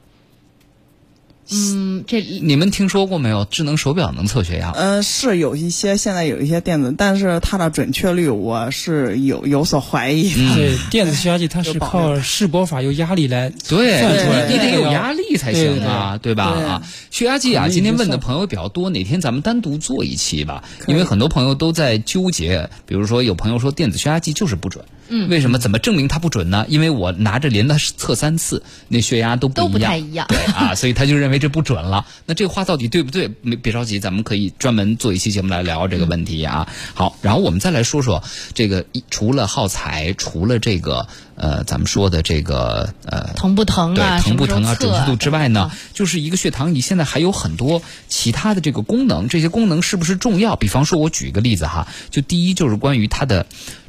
[1.51, 3.45] 嗯，这你们听说过没有？
[3.45, 4.71] 智能手表能测血压？
[4.71, 10.55] 呃，是有一些现在有一些电子，但是它的准确率我是有有所怀疑的。
[10.55, 16.53] 对，电子血压计它是靠示波法有压力来对，算出来你你得有压力才行啊，对吧？
[16.55, 25.57] 对啊，血压计啊，今天问的朋友比较多，哪天咱们单独做一期吧，因为很多朋友都在纠结，比如说有朋友说电子血压计就是不准，嗯，为什么？
[25.57, 26.65] 怎么证明它不准呢？
[26.67, 32.05] 因为我拿着连着测三次，那血压都不都不，太一样对啊，所以他就认为这不准了。
[32.25, 33.31] 那这个话到底对不对？
[33.41, 36.67] 没别着急，咱们可以专门做一期节目来聊这个问题啊。
[36.93, 38.23] 好，然后我们再来说说
[38.53, 44.19] 这个一除了耗材，除了这个呃咱们说的这个呃疼不疼对啊？
[44.19, 50.55] 疼不疼啊、准确度之外呢，就是一个血糖仪现在还有很多其他的这个功能，这些功能是不是重要？
[50.55, 53.45] 比方说，我举一个例子哈，就第一就是关于它的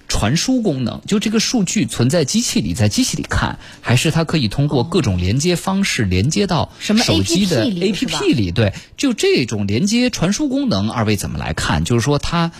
[0.08, 8.50] 传输功能，就这个数据存在机器里，在机器里看，还是它可以通过各种连接方式连接到手机的 APP 里？
[8.50, 11.84] 对，就这种连接传输功能，二位怎么来看？
[11.84, 12.50] 就是说它，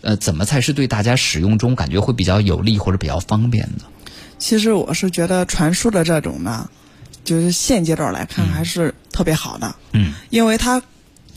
[0.00, 3.84] 呃，怎么才是对大家使用中感觉会比较有利或者比较方便的？
[4.38, 6.70] 其实我是觉得传输的这种呢，
[7.22, 9.76] 就是现阶段来看还是特别好的。
[9.92, 10.82] 嗯，因为它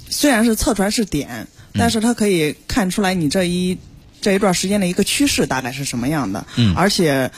[0.09, 3.77] 虽然是测出来是点，但是它可以看出来你这一
[4.21, 6.45] 这一段时间的一个趋势大概是什么样的。
[6.57, 7.31] 嗯而且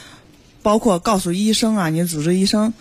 [0.61, 2.73] 包括告诉医生啊，你主治医生。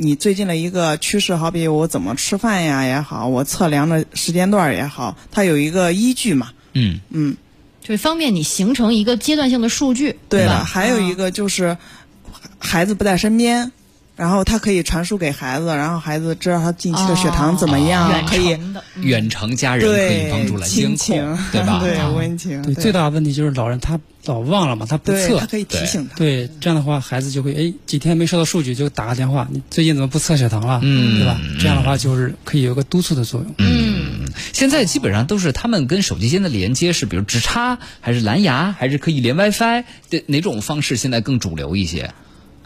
[0.00, 6.52] 你最近的一个趋势，好比我怎么吃饭呀也好，我测量的时间段也好，它有一个依据嘛。
[6.74, 7.36] 嗯嗯，
[7.82, 10.60] 就是方便你形成一个阶段性的数据，对吧？
[10.60, 11.76] 了，还有一个就是
[12.60, 13.72] 孩子不在身边，
[14.18, 18.58] 然后他可以传输给孩子，然后孩子知道他近期的血糖怎么样，可以
[19.00, 21.78] 远程家人可以帮助来监控，对吧？
[21.80, 25.46] 对啊温情，对，最大的问题就是老人他老忘了嘛，他不测对他。
[25.46, 26.16] 可以提醒他。
[26.16, 30.80] 对，这样的话，孩子就会哎，几天没收到数据就打个电话，你最近怎么不测血糖了？
[30.82, 31.40] 嗯对吧？
[31.60, 33.54] 这样的话就是可以有个督促的作用。
[33.58, 42.10] 嗯，现在基本上都是他们跟手机间的连接是，比如直插，还是蓝牙，还是可以连 WiFi 对哪种方式现在更主流一些？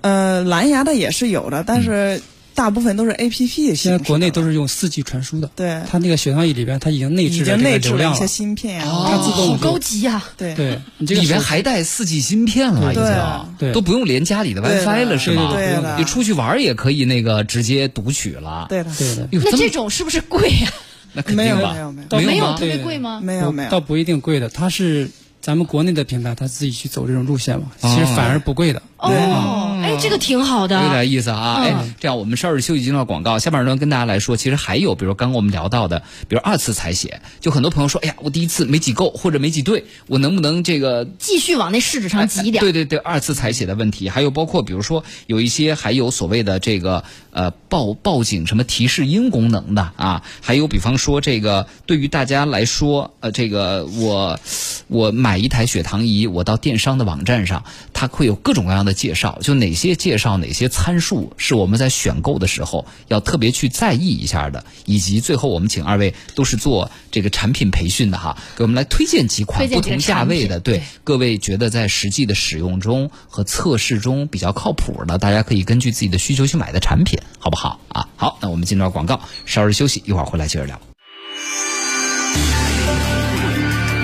[0.02, 2.20] 呃，蓝牙的也是有的，但是
[2.54, 8.26] 大部分都是 A P P 现在国内都是是用四 G 传输的，对，它那个血糖仪里边它已经内置了这个经内置了一些。
[8.26, 15.52] 芯片呀，哦它自动好高级呀、对对你这个里边还带四 G 芯片了，已对经对都不用连家里的 WiFi 了，是吗？
[15.54, 18.66] 对的你出去玩也可以那个直接读取了。
[18.68, 20.72] 对的，对的，哟，那这种是不是贵呀、
[21.14, 21.72] 那肯定吧？
[21.72, 23.20] 没有没有没有没有特别贵吗？
[23.22, 25.10] 没有没有倒不一定贵的，它是
[25.42, 28.80] 咱们国内的品牌他自己去走这种路线嘛，哦其实反而不贵的。
[28.96, 30.80] 哦，哎，这个挺好的。
[30.80, 31.56] 有点意思啊！
[31.58, 33.40] 嗯哎，这样我们稍事休息，进段广告。
[33.40, 42.60] 下半段跟大家来说，其实还有，比如刚刚我们聊到的，比如二次采血，就很多朋友说，哎呀，我第一次没挤够或者没挤对，我能不能这个继续往那试纸上挤一点。
[42.62, 47.02] 对对对，二次采血的问题，还有包括比如说有一些还有所谓的这个
[47.32, 54.38] 呃报报警什么提示音功能的啊，还有比方说这个对于大家来说，呃，这个我
[54.86, 78.08] 我买一台血糖仪，我到电商的网站上，它会有各种各样的介绍，就哪些介绍哪些参数是我们在选购的时候要特别去在意一下的，以及最后我们请二位都是做这个产品培训的哈，给我们来推荐几款不同价位的，对各位觉得在实际的使用中和测试中比较靠谱的，大家可以根据自己的需求去买的产品，好不好啊？
[78.16, 80.80] 好，那我们进段广告，稍事休息，一会儿回来接着聊。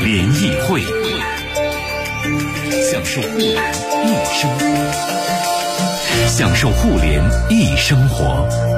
[0.05, 0.83] 联谊会，
[2.98, 3.54] 享受互联
[4.00, 8.78] 易生活，享受互联易生活。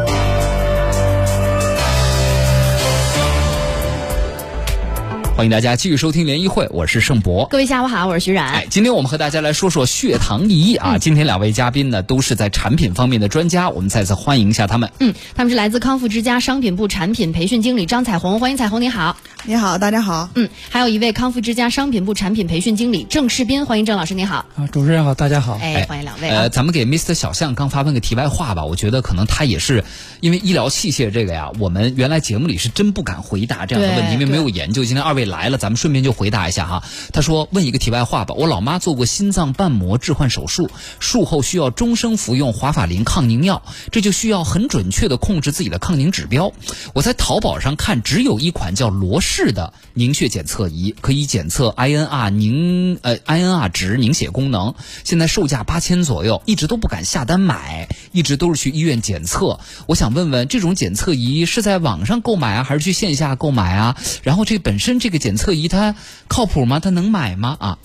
[5.40, 7.48] 欢迎大家继续收听联谊会，我是盛博。
[7.48, 8.46] 各位下午好，我是徐冉。
[8.46, 10.98] 哎，今天我们和大家来说说血糖仪啊。
[10.98, 14.90] 今天两位嘉宾呢都是在产品方面的专家，我们再次欢迎一下他们。
[14.98, 19.16] 嗯，他们是来自康复之家商品部产品培训经理张彩虹，欢迎彩虹，你好。
[19.44, 20.28] 你好，大家好。
[20.34, 24.44] 嗯，还有一位康复之家商品部产品培训经理郑世斌，欢迎郑老师，你好。
[24.56, 25.58] 啊，主持人好，大家好。
[25.62, 26.40] 哎，欢迎两位啊。
[26.42, 29.84] 呃，咱们给 Mr 小象刚发问个题外话吧，我觉得可能他也是
[30.20, 34.84] 因为医疗器械这个呀，我们原来节目里是真不敢回答这样的问题，因为没有研究。
[34.84, 36.82] 今天二位来了，咱们顺便就回答一下哈。
[37.12, 46.52] 他说问一个题外话吧，我老妈做过心脏瓣膜置换手术，术后需要终生服用华法林抗凝药，这就需要很准确的控制自己的抗凝指标。
[46.92, 59.60] 我在淘宝上看，只有一款叫罗氏的凝血检测仪，可以检测 INR 凝呃 INR 值凝血功能，现在售价八千左右，一直都不敢下单买，一直都是去医院检测。
[59.86, 63.96] 我想问问，这种检测仪是在网上购买啊，还是去线下购买啊？
[64.22, 65.94] 然后这本身这个检测仪它
[66.28, 66.80] 靠谱吗？
[66.80, 67.56] 它能买吗？
[67.60, 67.78] 啊？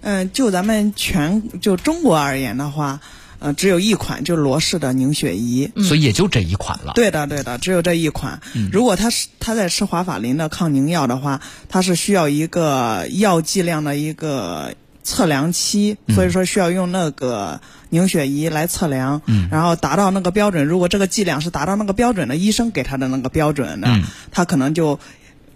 [0.00, 3.00] 嗯、就咱们全就中国而言的话，
[3.40, 5.70] 呃，只有一款，就罗氏的凝血仪。
[5.82, 6.92] 所以也就这一款了。
[6.94, 8.40] 对的，对的，只有这一款。
[8.72, 20.64] 如果他是他在吃华法林的抗凝药的话，它是需要一个药剂量的一个测量期，所以说需要用那个凝血仪来测量，然后达到那个标准。
[20.64, 25.00] 如果这个剂量是达到那个标准的，医生给他的那个标准的，他可能就。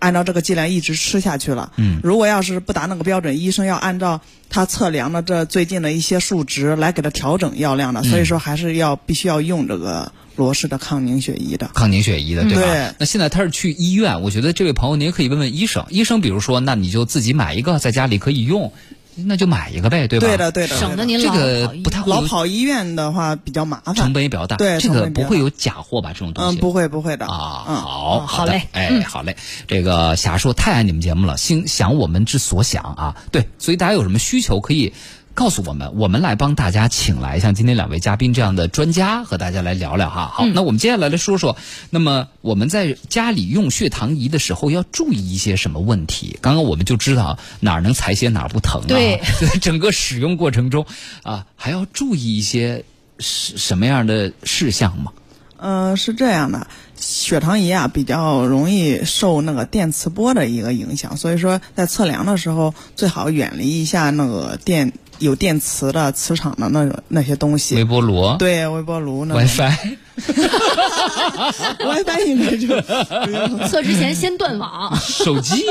[0.02, 1.72] 按照这个剂量一直吃下去了。
[1.76, 8.02] 嗯，如果要是不达那个标准，医生要按照他测量的这最近的一些数值来给他调整药量的。
[8.02, 11.70] 所以说，还是要必须要用这个罗氏的抗凝血仪的。
[11.72, 12.62] 抗凝血仪的，对吧？
[12.62, 18.72] 对那现在他是去医院，我觉得这位朋友您也可以问问医生，医生比如说，那你就自己买一个，在家里可以用，
[19.14, 20.26] 那就买一个呗，对吧？
[20.26, 23.94] 对的，对的，省得您老这个跑医不太老跑医院的话比较麻烦。
[23.94, 26.12] 成本也比较大，对这个不会有假货吧？
[26.12, 27.26] 这种东西嗯，不会不会的。
[27.26, 29.36] 啊，嗯，好，哦好嘞哎，好嘞。
[29.66, 34.92] 这个霞叔太爱你们节目了，心想我们之所想啊，对，所以大家有什么需求可以
[35.34, 40.30] 告诉我们，我们来帮大家请来像今天两位嘉宾这样的专家和大家来聊聊哈。
[40.32, 41.56] 好，那我们接下来来说说，
[41.90, 46.38] 那么我们在家里用血糖仪的时候要注意一些什么问题？
[46.42, 48.88] 刚刚我们就知道哪儿能采血哪儿不疼啊。
[48.88, 49.22] 对，
[49.60, 50.84] 整个使用过程中
[51.22, 52.84] 啊，还要注意一些
[53.18, 55.12] 什什么样的事项吗？
[55.56, 56.66] 呃，是这样的，
[56.96, 67.76] 血糖仪啊比较容易受那个电磁波的一个影响，所以说在测量的时候最好远离一下那个电有电磁的磁场的那个那些东西。
[67.76, 68.36] 微波炉。
[68.38, 69.72] 对，微波炉那 WiFi。
[71.78, 72.68] WiFi 应该就
[73.68, 74.94] 测之前先断网。
[75.00, 75.64] 手机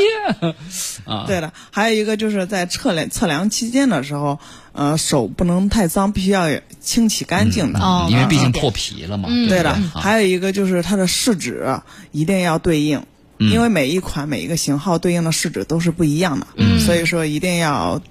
[1.05, 4.39] 啊，对了，还有一个就是在测量测量期间的时候，
[4.71, 6.47] 呃，手不能太脏，必须要
[6.79, 7.79] 清洗干净的。
[7.79, 9.27] 哦因为毕竟破皮了嘛。
[9.29, 11.79] 嗯对的，还有一个就是它的试纸
[12.11, 13.03] 一定要对应，
[13.37, 18.01] 嗯因为每一款每一个型号对应的试纸都是不一样的，嗯，所以说一定要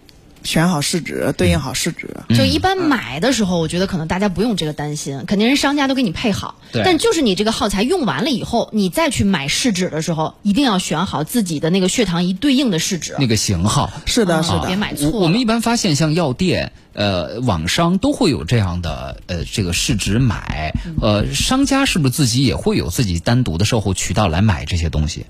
[0.43, 2.09] 选好试纸，对应好试纸。
[2.31, 6.57] 就一般买的时候，我觉得可能大家不用这个担心，肯定是商家都给你配好。
[6.73, 13.17] 对但就是你这个耗材用完了以后，你再去买试纸的时候，一定要选好自己的那个血糖仪对应的试纸。
[13.19, 13.91] 那个型号。
[14.07, 14.77] 是的，啊是的别。
[14.77, 15.11] 买错。
[15.11, 25.27] 我我们一般发现，像药店、呃网商都会有这样的呃这个试纸买，呃商家是不是自己也会有自己单独的售后渠道来买这些东西？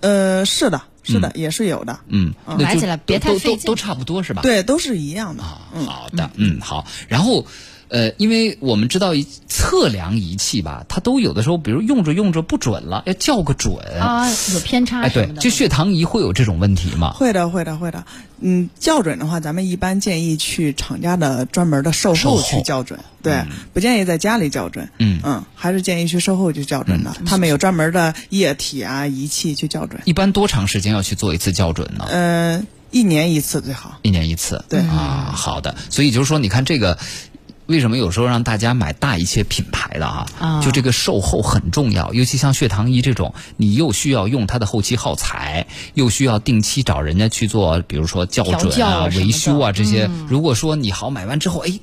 [0.00, 2.00] 呃，是的，是的，也是有的。
[2.08, 4.42] 嗯，买起来别太都费劲都都差不多是吧？
[4.42, 5.42] 对，都是一样的。
[5.42, 6.84] 好的，嗯，好。
[7.08, 7.46] 然后，
[7.88, 13.76] 呃，因为我们知道一测量仪器吧，它都有的时候，比如用着用着不准了，要校个准。
[14.00, 15.08] 啊，有偏差哎。
[15.08, 17.12] 对就血糖仪会有这种问题吗？
[17.12, 18.04] 会的，会的，会的。
[18.40, 24.90] 嗯，校准的话，咱们一般建议去厂家的专门的售后去校准，对，不建议在家里校准。
[24.98, 30.02] 嗯嗯，还是建议去售后去校准的，他们有专门的液体啊仪器去校准。
[30.04, 32.04] 一般多长时间要去做一次校准呢？
[32.08, 33.98] 呃，一年一次最好。
[34.02, 34.64] 一年一次。
[34.68, 35.76] 对啊，好的。
[35.88, 36.98] 所以就是说，你看这个。
[37.66, 40.62] 为什么有时候让大家买大一些品牌的哈、啊。
[40.62, 50.08] 就这个售后很重要，尤其像血糖仪这种，你又需要用它的后期耗材，又需要定期找人家去做，比如说校准啊维修啊这些。
[50.28, 51.80] 如果说你好买完之后，哎，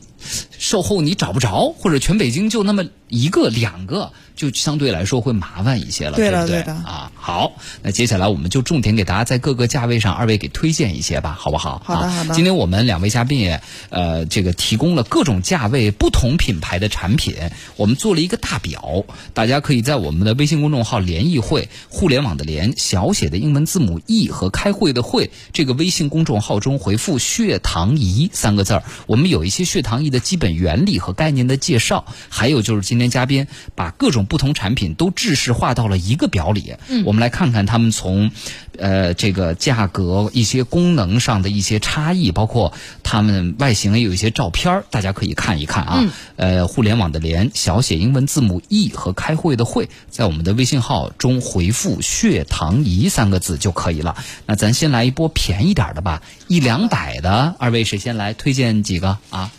[0.58, 6.62] 售后你找不着，或者全北京就那么一个两个，就相对来说会麻烦一些了，对的不对？
[6.62, 11.84] 啊，好，那接下来我们就重点给大家在各个价位上，二位给推荐一些吧，好不好？
[11.86, 17.36] 啊好的好的今天我们两位嘉宾也呃这个提供了各种价位、不同品牌的产品，
[17.76, 38.32] 我们做了一个大表，大家可以在我们的微信公众号“联谊会”互联网的联小写的英文字母 e 和开会的会这个微信公众号中回复“血糖仪”三个字儿，我们有一些血糖仪的基本原理和概念的介绍，还有就是今天嘉宾把各种不同产品都制式化到了一个表里，我们来看看他们从
[38.78, 46.04] 呃这个价格、一些功能上的一些差异，包括他们外形也有一些照片儿大家可以看一看啊。
[46.36, 54.16] 呃，互联网的联小写英文字母 e 和开会的会，在我们的微信号中回复“血糖仪”三个字就可以了。
[54.46, 59.52] 那咱先来一波便宜点的吧，一两百的，二位谁先来推荐几个啊？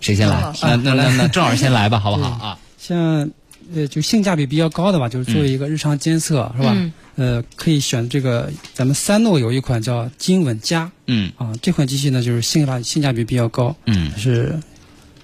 [0.00, 0.52] 谁先来？
[0.62, 2.30] 那那那那郑老师先来吧，好不好？
[2.30, 2.58] 啊？
[2.78, 3.30] 像
[3.74, 6.72] 呃，就性价比比较高的吧，就是作为一个日常监测，是吧？
[6.74, 6.92] 嗯。
[7.16, 11.32] 呃，可以选这个咱们三诺有一款叫金稳加嗯。
[11.36, 14.12] 啊，这款机器呢就是性价性价比比较高，嗯。
[14.16, 14.58] 是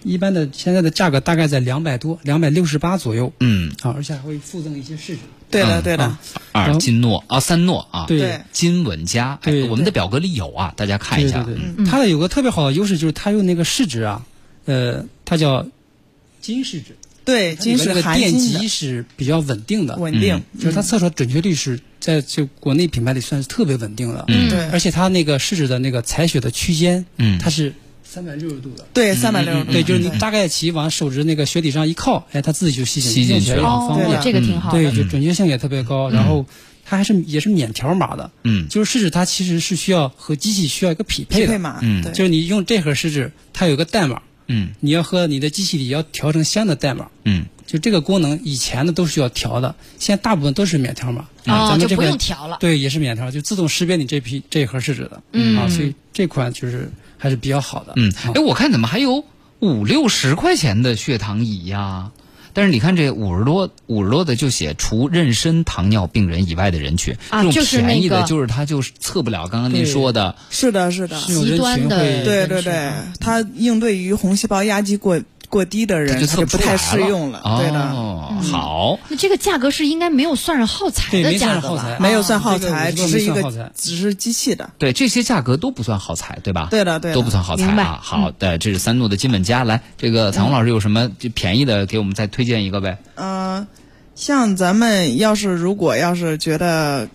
[0.03, 3.33] 一般的现在的价格大概在两百多，两百六十八左右。
[3.41, 5.21] 嗯，啊，而且还会附赠一些试纸。
[5.51, 6.19] 对的，嗯对的啊。
[6.53, 8.19] 二金诺啊，三诺啊，对。
[8.19, 8.41] 对。
[8.53, 11.45] 金稳加，哎，对我们的表格里有啊，大家看一下。
[11.45, 14.27] 对对对，它的有个特别好的优势就是它用那个试纸啊，
[14.67, 15.67] 呃，它叫
[16.41, 20.43] 金试纸，对，金是它里边那个电极是比较稳定的，稳定。
[20.59, 24.25] 就是它测出来准确率是在就国内品牌里算是特别稳定的。
[24.29, 24.51] 嗯。
[24.51, 24.59] 对。
[24.69, 27.39] 而且它那个试纸的那个采血的区间，嗯。
[27.39, 27.73] 它是
[28.03, 28.87] 三百六十度的。
[28.93, 29.73] 对，三百六十度。
[29.73, 33.63] 对，就是你大概其往手指那个血底上一靠，哎，它自己就吸吸进去了。
[33.63, 34.79] 方哦便。，这个挺好的。
[34.79, 36.45] 对，就准确性也特别高，然后
[36.85, 38.31] 它还是也是免条码的。
[38.43, 38.69] 嗯。
[38.69, 42.03] 就是试纸它其实是需要和机器需要一个匹配的，匹配码，嗯。
[42.03, 47.09] 对，就是你用这盒试纸，它有个代码，嗯你要和你的机器里要调成相应的代码。
[47.25, 51.23] 嗯就这个功能以前的都是要调的，现在大部分都是免条码。
[51.47, 52.59] 啊，哦，就不咱们这不用调了。
[52.61, 55.23] 对也是免条，就自动识别你这批这一盒试纸的。
[55.33, 57.95] 嗯啊，所以这款就是还是比较好的。
[57.97, 59.25] 嗯，啊哎，我看怎么还有
[59.61, 62.13] 五六十块钱的血糖仪呀？
[62.55, 75.21] 但是你看这五十多五十多的就写除妊娠糖尿病人以外的人群，这种便宜的，就是它就是测不了刚刚您说的，是的，是的，极端的会对对对，它应对于红细胞压积过
[75.55, 77.41] 过低的人，就就不太适用了。
[77.61, 81.97] 对的，哦，好，那这个价格是应该没有算上耗材的价格吧？
[82.01, 84.69] 没有算耗材，只是一个只是机器的。
[84.79, 86.67] 对，这些价格都不算耗材，对吧？
[86.73, 88.01] 对的对的都不算耗材啊。
[88.03, 89.63] 好的，这是三诺的金本家。
[89.63, 92.99] 来，这个彩虹老师有什么就便宜的，给我们再推荐一个呗？
[93.15, 93.65] 嗯，
[94.17, 97.09] 像咱们要是如果要是觉得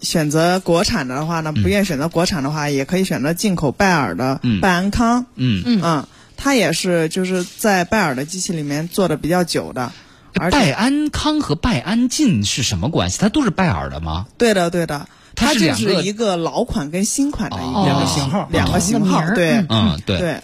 [0.00, 5.26] 选择国产的话呢，不愿意选择国产的话，也可以选择进口拜耳的嗯拜安康。
[5.36, 6.06] 嗯，嗯，
[6.36, 9.90] 它也是就是在拜耳的机器里面做的比较久的，
[10.34, 13.18] 而且拜安康和拜安进是什么关系？
[13.18, 14.26] 它都是拜耳的吗？
[14.36, 19.64] 对的对的，它就是两个一个老款跟新款的一哦两个型号两个型号对。
[20.06, 20.18] 对。
[20.18, 20.40] 对，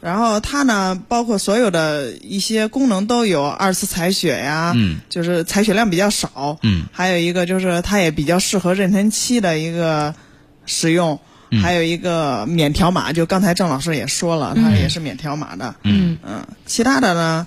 [0.00, 10.14] 然后它呢，包括所有的一些功能都有，二次采血呀，嗯，就是采血量比较少，嗯，还有一个就是它也比较适合妊娠期的一个
[10.66, 11.18] 使用，
[11.56, 11.62] 嗯。
[11.62, 16.18] 还有一个免条码，就刚才郑老师也说了，它也是免条码的，嗯。
[16.26, 17.46] 嗯，其他的呢，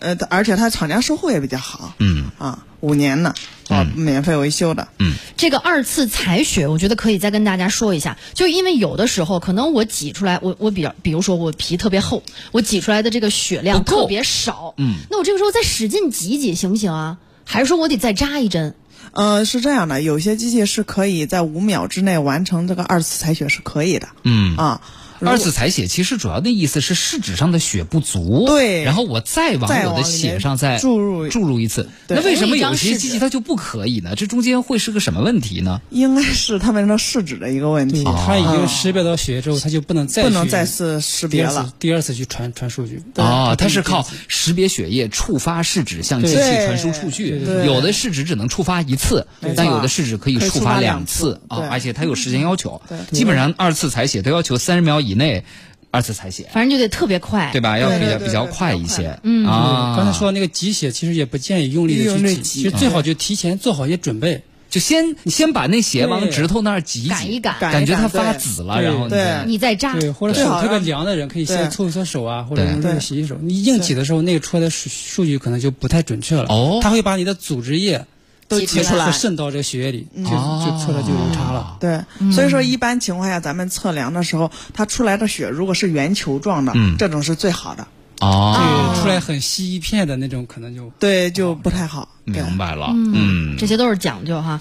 [0.00, 2.30] 呃，而且它厂家售后也比较好，嗯。
[2.38, 3.34] 啊，五年呢，
[3.68, 5.14] 哦，嗯免费维修的，嗯。
[5.36, 12.22] 这个二次采血，我觉得可以再跟大家说一下，就因为有的时候可能我挤出来，我我比较，比如说我皮特别厚，
[12.52, 17.18] 我挤出来的这个血量特别少，嗯，那我这个时候再使劲挤一挤行不行啊？
[17.48, 18.74] 还是说我得再扎一针？
[19.16, 24.54] 呃，是这样的，有些机器是可以在五秒之内完成这个二次采血是可以的，嗯。
[24.56, 24.82] 啊，
[25.20, 28.84] 二次采血其实主要的意思是试纸上的血不足，对。
[28.84, 31.88] 然后我再往我的血上再注入注入一次。
[32.08, 34.14] 那为什么有些机器它就不可以呢？
[34.16, 35.80] 这中间会是个什么问题呢？
[35.90, 41.72] 应该是他们的试纸的一个问，题，它已经识别到血液之后，它就不能再不能去再次识第二次别了。
[41.78, 43.02] 第二次去传传数据。
[43.16, 51.40] 哦，它是靠识别血液触发试纸向机器传输数据有的试纸只能触发一次但有的试纸可以触发两两次。
[51.48, 52.80] 啊，而且它有时间要求，
[53.12, 55.44] 基本上二次采血都要求三十秒以内
[55.90, 57.78] 二次采血，反正就得特别快，对吧？
[57.78, 59.94] 要比对对对较比较对比较快一些，嗯啊。
[59.96, 64.42] 刚才说的那个挤血，其实也不建议用力的去挤，挤其实最好就提前做好一些准备。
[64.68, 73.38] 就先先把那血往对指头那儿挤挤，赶一赶赶感觉它发紫了，然后你对再你再扎，对，或者手特别凉的人可以先搓一搓手啊，或者对用热水洗洗手。
[73.40, 76.46] 你硬挤的时候，那个出来的数数据可能就不太准确了。
[76.48, 78.04] 哦它会把你的组织液
[78.48, 79.10] 都挤出来。
[79.12, 80.62] 渗到这个血液里，就哦。
[80.64, 81.76] 就测的就有差了。
[81.80, 82.00] 对，
[82.32, 86.96] 所以说一般情况下，咱们测量的时候，它出来的血如果是圆球状的，嗯。
[86.98, 87.86] 这种是最好的。
[88.20, 92.08] 哦，对，出来很稀一片的那种，可能就对，就不太好。
[92.24, 94.58] 明白了，嗯，这些都是讲究哈。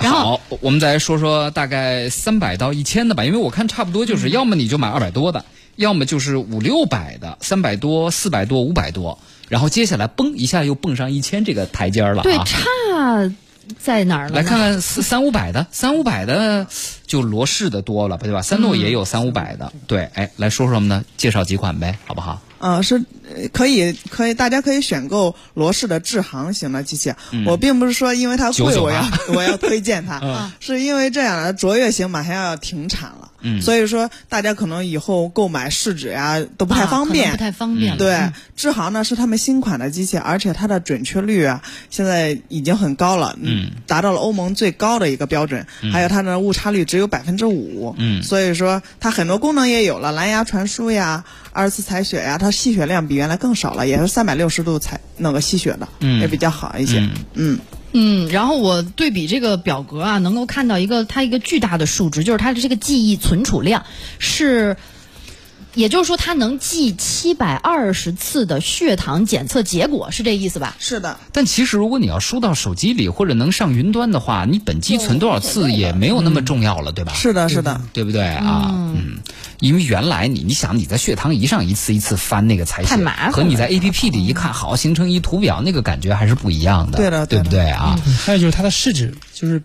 [0.00, 5.44] 然后好，我们再说说大概三百到一千的吧，因为我看差不多就是，要么你就买二百多的，
[5.76, 9.18] 要么就是五六百的，三百多、四百多、五百多，
[9.48, 12.44] 然后接下来嘣一下又蹦上一千这个台阶儿了对啊。
[12.44, 12.58] 差
[13.78, 14.36] 在哪儿了呢？
[14.36, 16.66] 来看看四三五百的，三五百的
[17.06, 18.42] 就罗氏的多了，对吧？
[18.42, 22.42] 三诺也有三五百的，对，哎，来说说什么呢，介绍几款呗，好不好？
[22.58, 22.96] 呃，是
[23.34, 27.12] 呃可以可以，大家可以选购罗氏的智航型的机器。
[27.46, 33.60] 我并不是说因为它贵，我要我要推荐它， 是因为这样的卓越型马上要停产了，嗯。
[33.60, 37.98] 所以说大家可能以后购买试纸呀都不太啊方便，不太方便了。
[37.98, 48.22] 对嗯，智航呢是他们新款的机器，而且它的准确率啊现在已经很高了，嗯，达到了欧盟最高的一个标准，还有它的误差率只有百分之五，嗯。
[48.22, 56.20] 所以说它很多功能也有了，蓝牙传输呀、二次采血呀，它吸血量比原来更少了，也是三百六十度采那个吸血的，嗯。
[56.20, 57.10] 也比较好一些，嗯。
[57.34, 57.58] 嗯
[57.92, 63.84] 嗯，然后我对比这个表格啊，能够看到一个它一个巨大的数值，就是它的这个记忆存储量
[64.18, 64.76] 是。
[65.74, 70.76] 也就是说，它能记七百二十次的血糖检测结果，是这意思吧？
[70.78, 77.14] 是的，但其实如果你要输到手机里或者能上云端的话，你本机存多少次也没有那么重要了，对吧？
[77.14, 78.22] 是的，是的，对不对？
[78.24, 78.70] 啊？
[78.72, 79.18] 嗯，
[79.60, 87.68] 因为原来你你想你在血糖仪上一次一次翻那个采血，太麻烦和你在 A P P 里一看，好形成一图表，那个感觉还是不一样的，对的对不对？
[87.70, 87.98] 啊？
[88.24, 89.62] 还有就是它的试纸，就是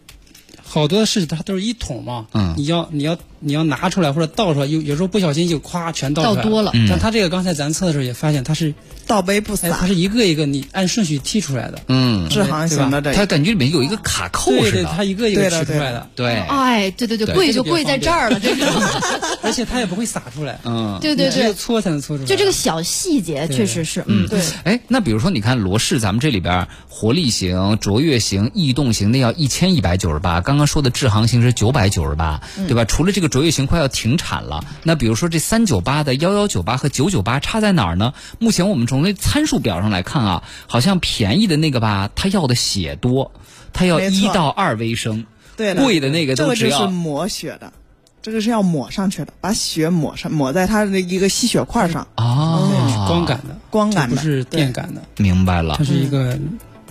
[0.63, 2.53] 好多的试纸它都是一桶嘛，嗯。
[2.57, 6.71] 你要你要你要拿出来或者倒出来，有有时候不小心就咵全倒出来倒多了。
[6.73, 6.87] 嗯。
[6.89, 8.73] 但它这个刚才咱测的时候也发现它是，
[9.05, 17.35] 倒杯不哎，洒它，是一个一个你按顺序剔出来的，嗯，智航型的这它，感觉里面有一个卡扣对对，似的，它一个一个取出来的，对，哎，对对对，对。
[17.35, 18.65] 贵就贵在这儿了，这个。
[19.43, 20.97] 而且它也不会洒出来，嗯。
[21.01, 21.31] 对对对。
[21.31, 22.27] 只有对，搓才能搓出来。
[22.27, 32.83] 就这个小细节确实是，嗯，对，哎，那比如说，你看罗氏，咱们这里边活力型、卓越型、逸动型的要一千一百九十八，刚刚说的智航型是九百九十八，对吧？
[32.85, 38.13] 除了这个卓越型快要停产了，那比如说这三九八的幺幺九八和九九八差在哪儿呢？
[38.39, 43.31] 目前我们从那参数表上来看啊，好像便宜的那个吧，它要的血多，
[43.73, 45.25] 它要一到二微升，
[45.55, 47.73] 对的，贵的那个这个就是都只要抹血的，
[48.21, 52.07] 这个是要抹上去的，把血抹上，抹在它的一个吸血块上。
[52.15, 53.05] 啊。
[53.07, 55.83] 光感的，光感的不是电感的，明白了它。
[55.83, 56.37] 是一个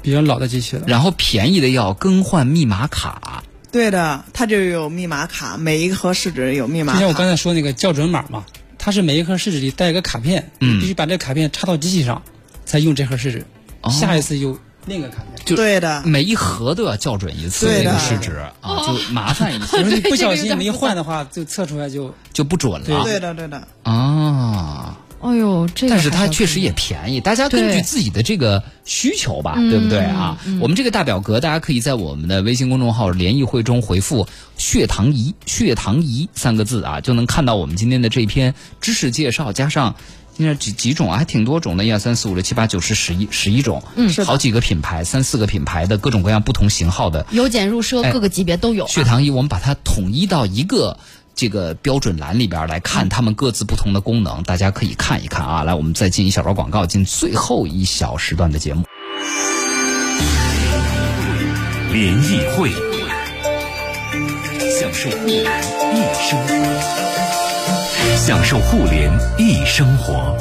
[0.03, 0.82] 比较老的机器了。
[0.87, 3.43] 然后便宜的要更换密码卡，
[3.77, 7.29] 对的，它就有密码卡，每一盒试纸有密码就像我刚。
[7.29, 8.45] 才说那个校准码嘛，
[8.79, 12.22] 它是每一盒试纸里带一个卡片，嗯你必须把这个卡片插到机器上，
[12.64, 13.45] 才用这盒试纸。
[13.83, 15.45] 哦下一次用另一个卡片。
[15.45, 23.68] 就对的，每一盒都要校准一次对的这个试纸啊，就麻烦一些，比如说你不小心没换的话，就测出来就就不准了对的，对的。
[23.83, 24.56] 啊。
[25.27, 30.39] 哎呦，这个但是它确实也便宜，大家根据自己的这个需求吧，嗯对不对啊？
[30.61, 39.97] 我们这个大表格，大家可以在我们的微信公众号“联谊会”中回复“血糖仪”“血糖仪”三个字啊，就能看到我们今天的这篇知识介绍，加上。
[40.39, 48.89] 现在几几种啊，还挺多种的，一二三四五六七八九十十一十一种，嗯是好几个品牌，三四个品牌的各种各样不同型号的由俭入奢，哎各个级别都有啊。
[48.89, 50.99] 血糖仪，我们把它统一到一个
[51.37, 55.62] 这个标准栏里边来看，他们各自不同的功能，大家可以看一看啊。
[55.64, 58.87] 来，我们再进一小段广告，进最后一小时段的节目。
[61.93, 62.70] 联谊会，
[64.80, 65.45] 享受互联
[65.95, 66.57] 一生活，
[68.16, 70.34] 享受互联一生活。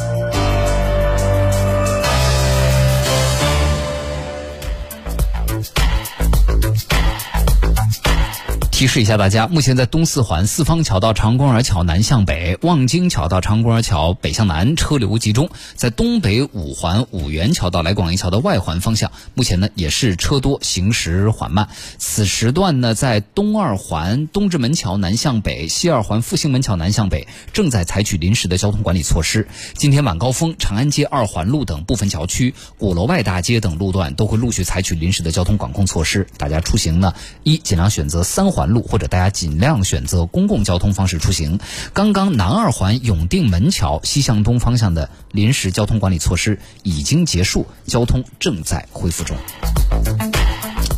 [8.76, 15.45] 提示一下大家，目前在东四环四方桥到长公园桥南向北，望京桥到长公园桥北向南车流集中；
[15.76, 21.69] 在东北五环五元桥到来广营桥的外环方向，目前呢也是车多，行驶缓慢。
[21.99, 29.47] 此时段呢，在东二环东直门桥南向北、西二环复兴门桥南向北，正在采取临时的交通管理措施。
[29.76, 36.28] 今天晚高峰，长安街二环路等部分桥区、鼓楼外大街等路段都会陆续采取临时的交通管控措施。
[36.38, 37.13] 大家出行呢，
[37.43, 41.59] 一尽量选择三环路，或者大家尽量选择公共交通方式出行。
[41.93, 49.36] 刚刚南二环永定门桥西向东方向的临时交通管理措施已经结束，交通正在恢复中。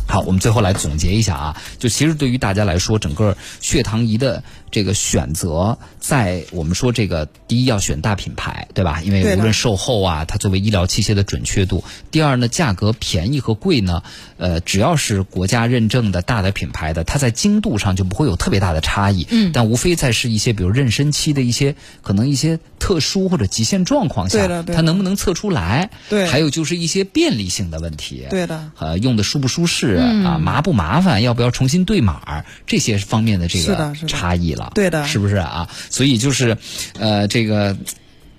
[0.06, 5.78] 好，我们最后来总结一下啊，就其实对于大家来说，整个血糖仪的这个选择，
[6.08, 9.02] 在我们说这个第一要选大品牌，对吧？
[9.04, 14.02] 因为无论售后啊，它作为医疗器械的准确度；第二呢，价格便宜和贵呢，
[14.38, 19.26] 呃，只要是国家认证的大的品牌的，它在精度上就不会有特别大的差异。
[19.28, 25.90] 嗯，但无非在是一些比如妊娠期的一些可能一些特殊或者极限状况下，对的对的它能不能测出来？
[26.08, 28.24] 对还有就是一些便利性的问题。
[28.30, 35.68] 对的呃，用的舒不舒适、嗯啊，麻不麻烦，要不要重新对码，这些方面的这个差异了，对的是不是啊？
[35.98, 36.56] 所以就是，
[36.96, 37.76] 呃，这个。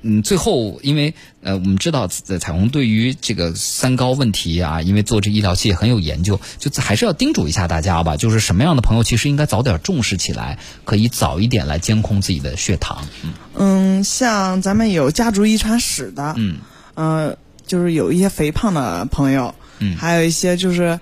[0.01, 13.05] 嗯，最后，因为呃，我们知道呃彩虹对于这个三高问题啊，因为做这医疗器械很有研究，就还是要叮嘱一下大家吧，就是什么样的朋友其实应该早点重视起来，可以早一点来监控自己的血糖。
[13.25, 16.59] 嗯嗯，像咱们有家族遗传史的，嗯
[16.93, 17.37] 呃，
[17.67, 20.97] 就是有一些肥胖的朋友，嗯还有一些就是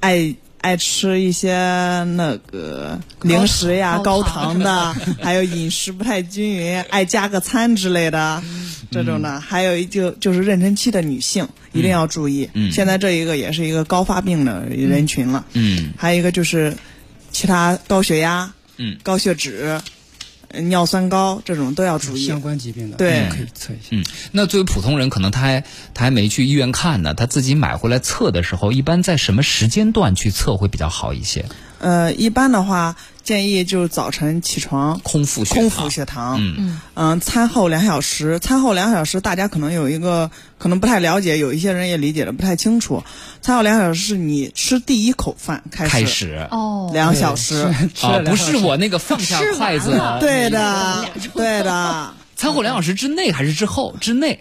[0.00, 0.34] 爱
[0.64, 1.52] 爱吃一些
[2.16, 4.54] 那个零食呀、高高糖。
[4.54, 8.42] 糖的， 还有饮食不太均匀， 爱加个餐之类的，
[8.90, 12.48] 这种的，还有一就就是妊娠期的女性一定要注意。
[12.54, 12.72] 嗯。
[12.72, 15.44] 现在这一个也是一个高发病的人群了。
[15.52, 15.92] 嗯。
[15.98, 16.74] 还有一个就是
[17.30, 18.96] 其他高血压、嗯。
[19.02, 19.84] 高血脂、呃
[20.62, 22.26] 尿酸高这种都要注意。
[22.26, 23.88] 相关疾病的，对可以测一下。
[23.90, 31.44] 嗯，那作为普通人，可能他还他还没去医院看呢，他自己买回来测的时候，一般在什么时间段去测会比较好一些？
[31.84, 35.60] 呃，一般的话建议就是早晨起床空腹血糖。
[35.60, 36.80] 空腹血糖，嗯。
[36.94, 37.20] 嗯。
[37.20, 43.04] 餐后两小时，餐后两小时，大家可能有一个可能不太了解，有一些人也理解的不太清楚。
[43.42, 46.48] 餐后两小时是你吃第一口饭开始，开始。
[46.50, 47.66] 哦，两小时，
[48.24, 51.04] 不是我那个放下筷子，对的，
[51.34, 53.94] 对的，餐后两小时之内还是之后？
[54.00, 54.40] 之内。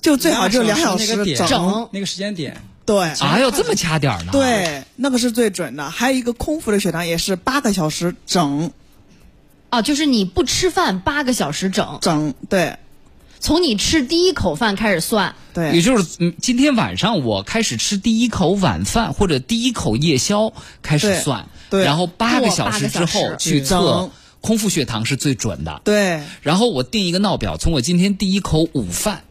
[0.00, 3.08] 就最好就两小时整，那个时间点，对。
[3.20, 5.90] 啊，要这么掐点儿呢？，对，那个是最准的。
[5.90, 8.70] 还有一个空腹的血糖也是八个小时整
[9.70, 12.76] 哦，就是你不吃饭八个小时整，整，对
[13.40, 15.34] 从你吃第一口饭开始算。
[15.54, 24.10] 对也就是嗯，今天晚上我开始吃第一口晚饭或者第一口夜宵开始算，对然后八个小时之后去测
[24.40, 25.82] 空腹血糖是最准的。
[25.84, 29.24] 对然后我定一个闹表，从我今天第一口午饭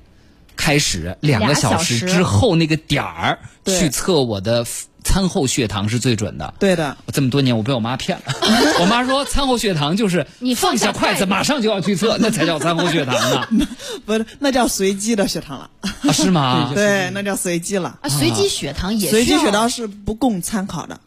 [0.56, 4.66] 开始，两个小小时时之后那个点儿去测我的
[5.04, 6.54] 餐后血糖是最准的。
[6.60, 8.34] 对的，我这么多年我被我妈骗了，
[8.80, 13.16] 我妈说餐后血糖就是你放放下筷子下筷子马上就要去测，那才叫餐后血糖
[13.58, 13.68] 呢，
[14.06, 16.72] 不是那叫随机的血糖了，啊是吗？
[16.76, 17.97] 对，那叫随机了。
[18.02, 20.99] 啊，随机血糖也随机血糖是不供参考的。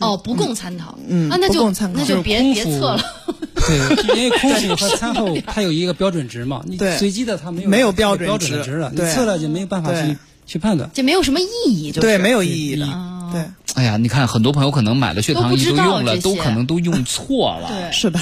[0.00, 0.98] 哦，不供参考。
[1.06, 3.02] 嗯啊，那就不供参考那就别别测了。
[3.66, 10.16] 对，因为空腹和 餐后它有一个标准值嘛，你对随机的它没有没有标标准值准的值了，你测了就没有办法去
[10.46, 10.90] 去判断。
[10.92, 13.30] 就没有什么意义，就是对，没有意义的嗯。
[13.32, 17.68] 对，哎呀，你看很多朋友可能买了血糖仪都用了，这些都可能都用错了。
[17.68, 18.18] 对是的。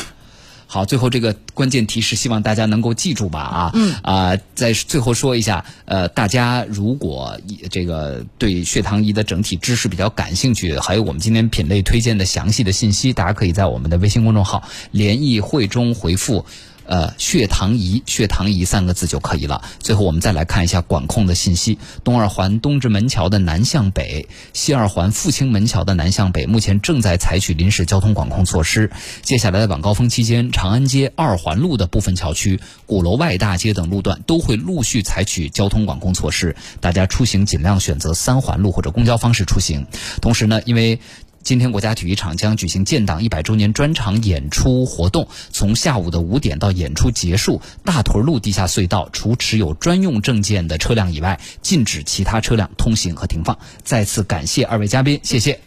[0.72, 3.70] 好，最后这个关键提示，希望大家能够记住吧啊。
[3.74, 3.92] 嗯。
[4.04, 14.62] 啊、在最后说一下，呃，大家如果以这个对血糖仪的整体知识比较感兴趣，还有我们今天品类推荐的详细的信息，大家可以在我们的微信公众号
[14.92, 16.46] “联谊会”中回复。
[16.90, 19.62] 呃，血糖仪，血糖仪三个字就可以了。
[19.78, 28.90] 最后，我们再来看一下管控的信息：东二环东直门桥的南向北，西二环复兴门桥的南向北，目前正在采取临时交通管控措施。
[29.22, 39.86] 接下来的晚高峰期间，长安街二环路的部分桥区、鼓楼外大街等路段都会陆续采取交通管控措施，大家出行尽量选择三环路或者公交方式出行。
[40.20, 40.98] 同时呢，因为
[41.42, 53.58] 今天国家体育场将举行建党一百周年专场演出活动，从下午的五点到演出结束，大屯路地下隧道除持有专用证件的车辆以外，禁止其他车辆通行和停放。
[53.82, 55.60] 再次感谢二位嘉宾，谢谢。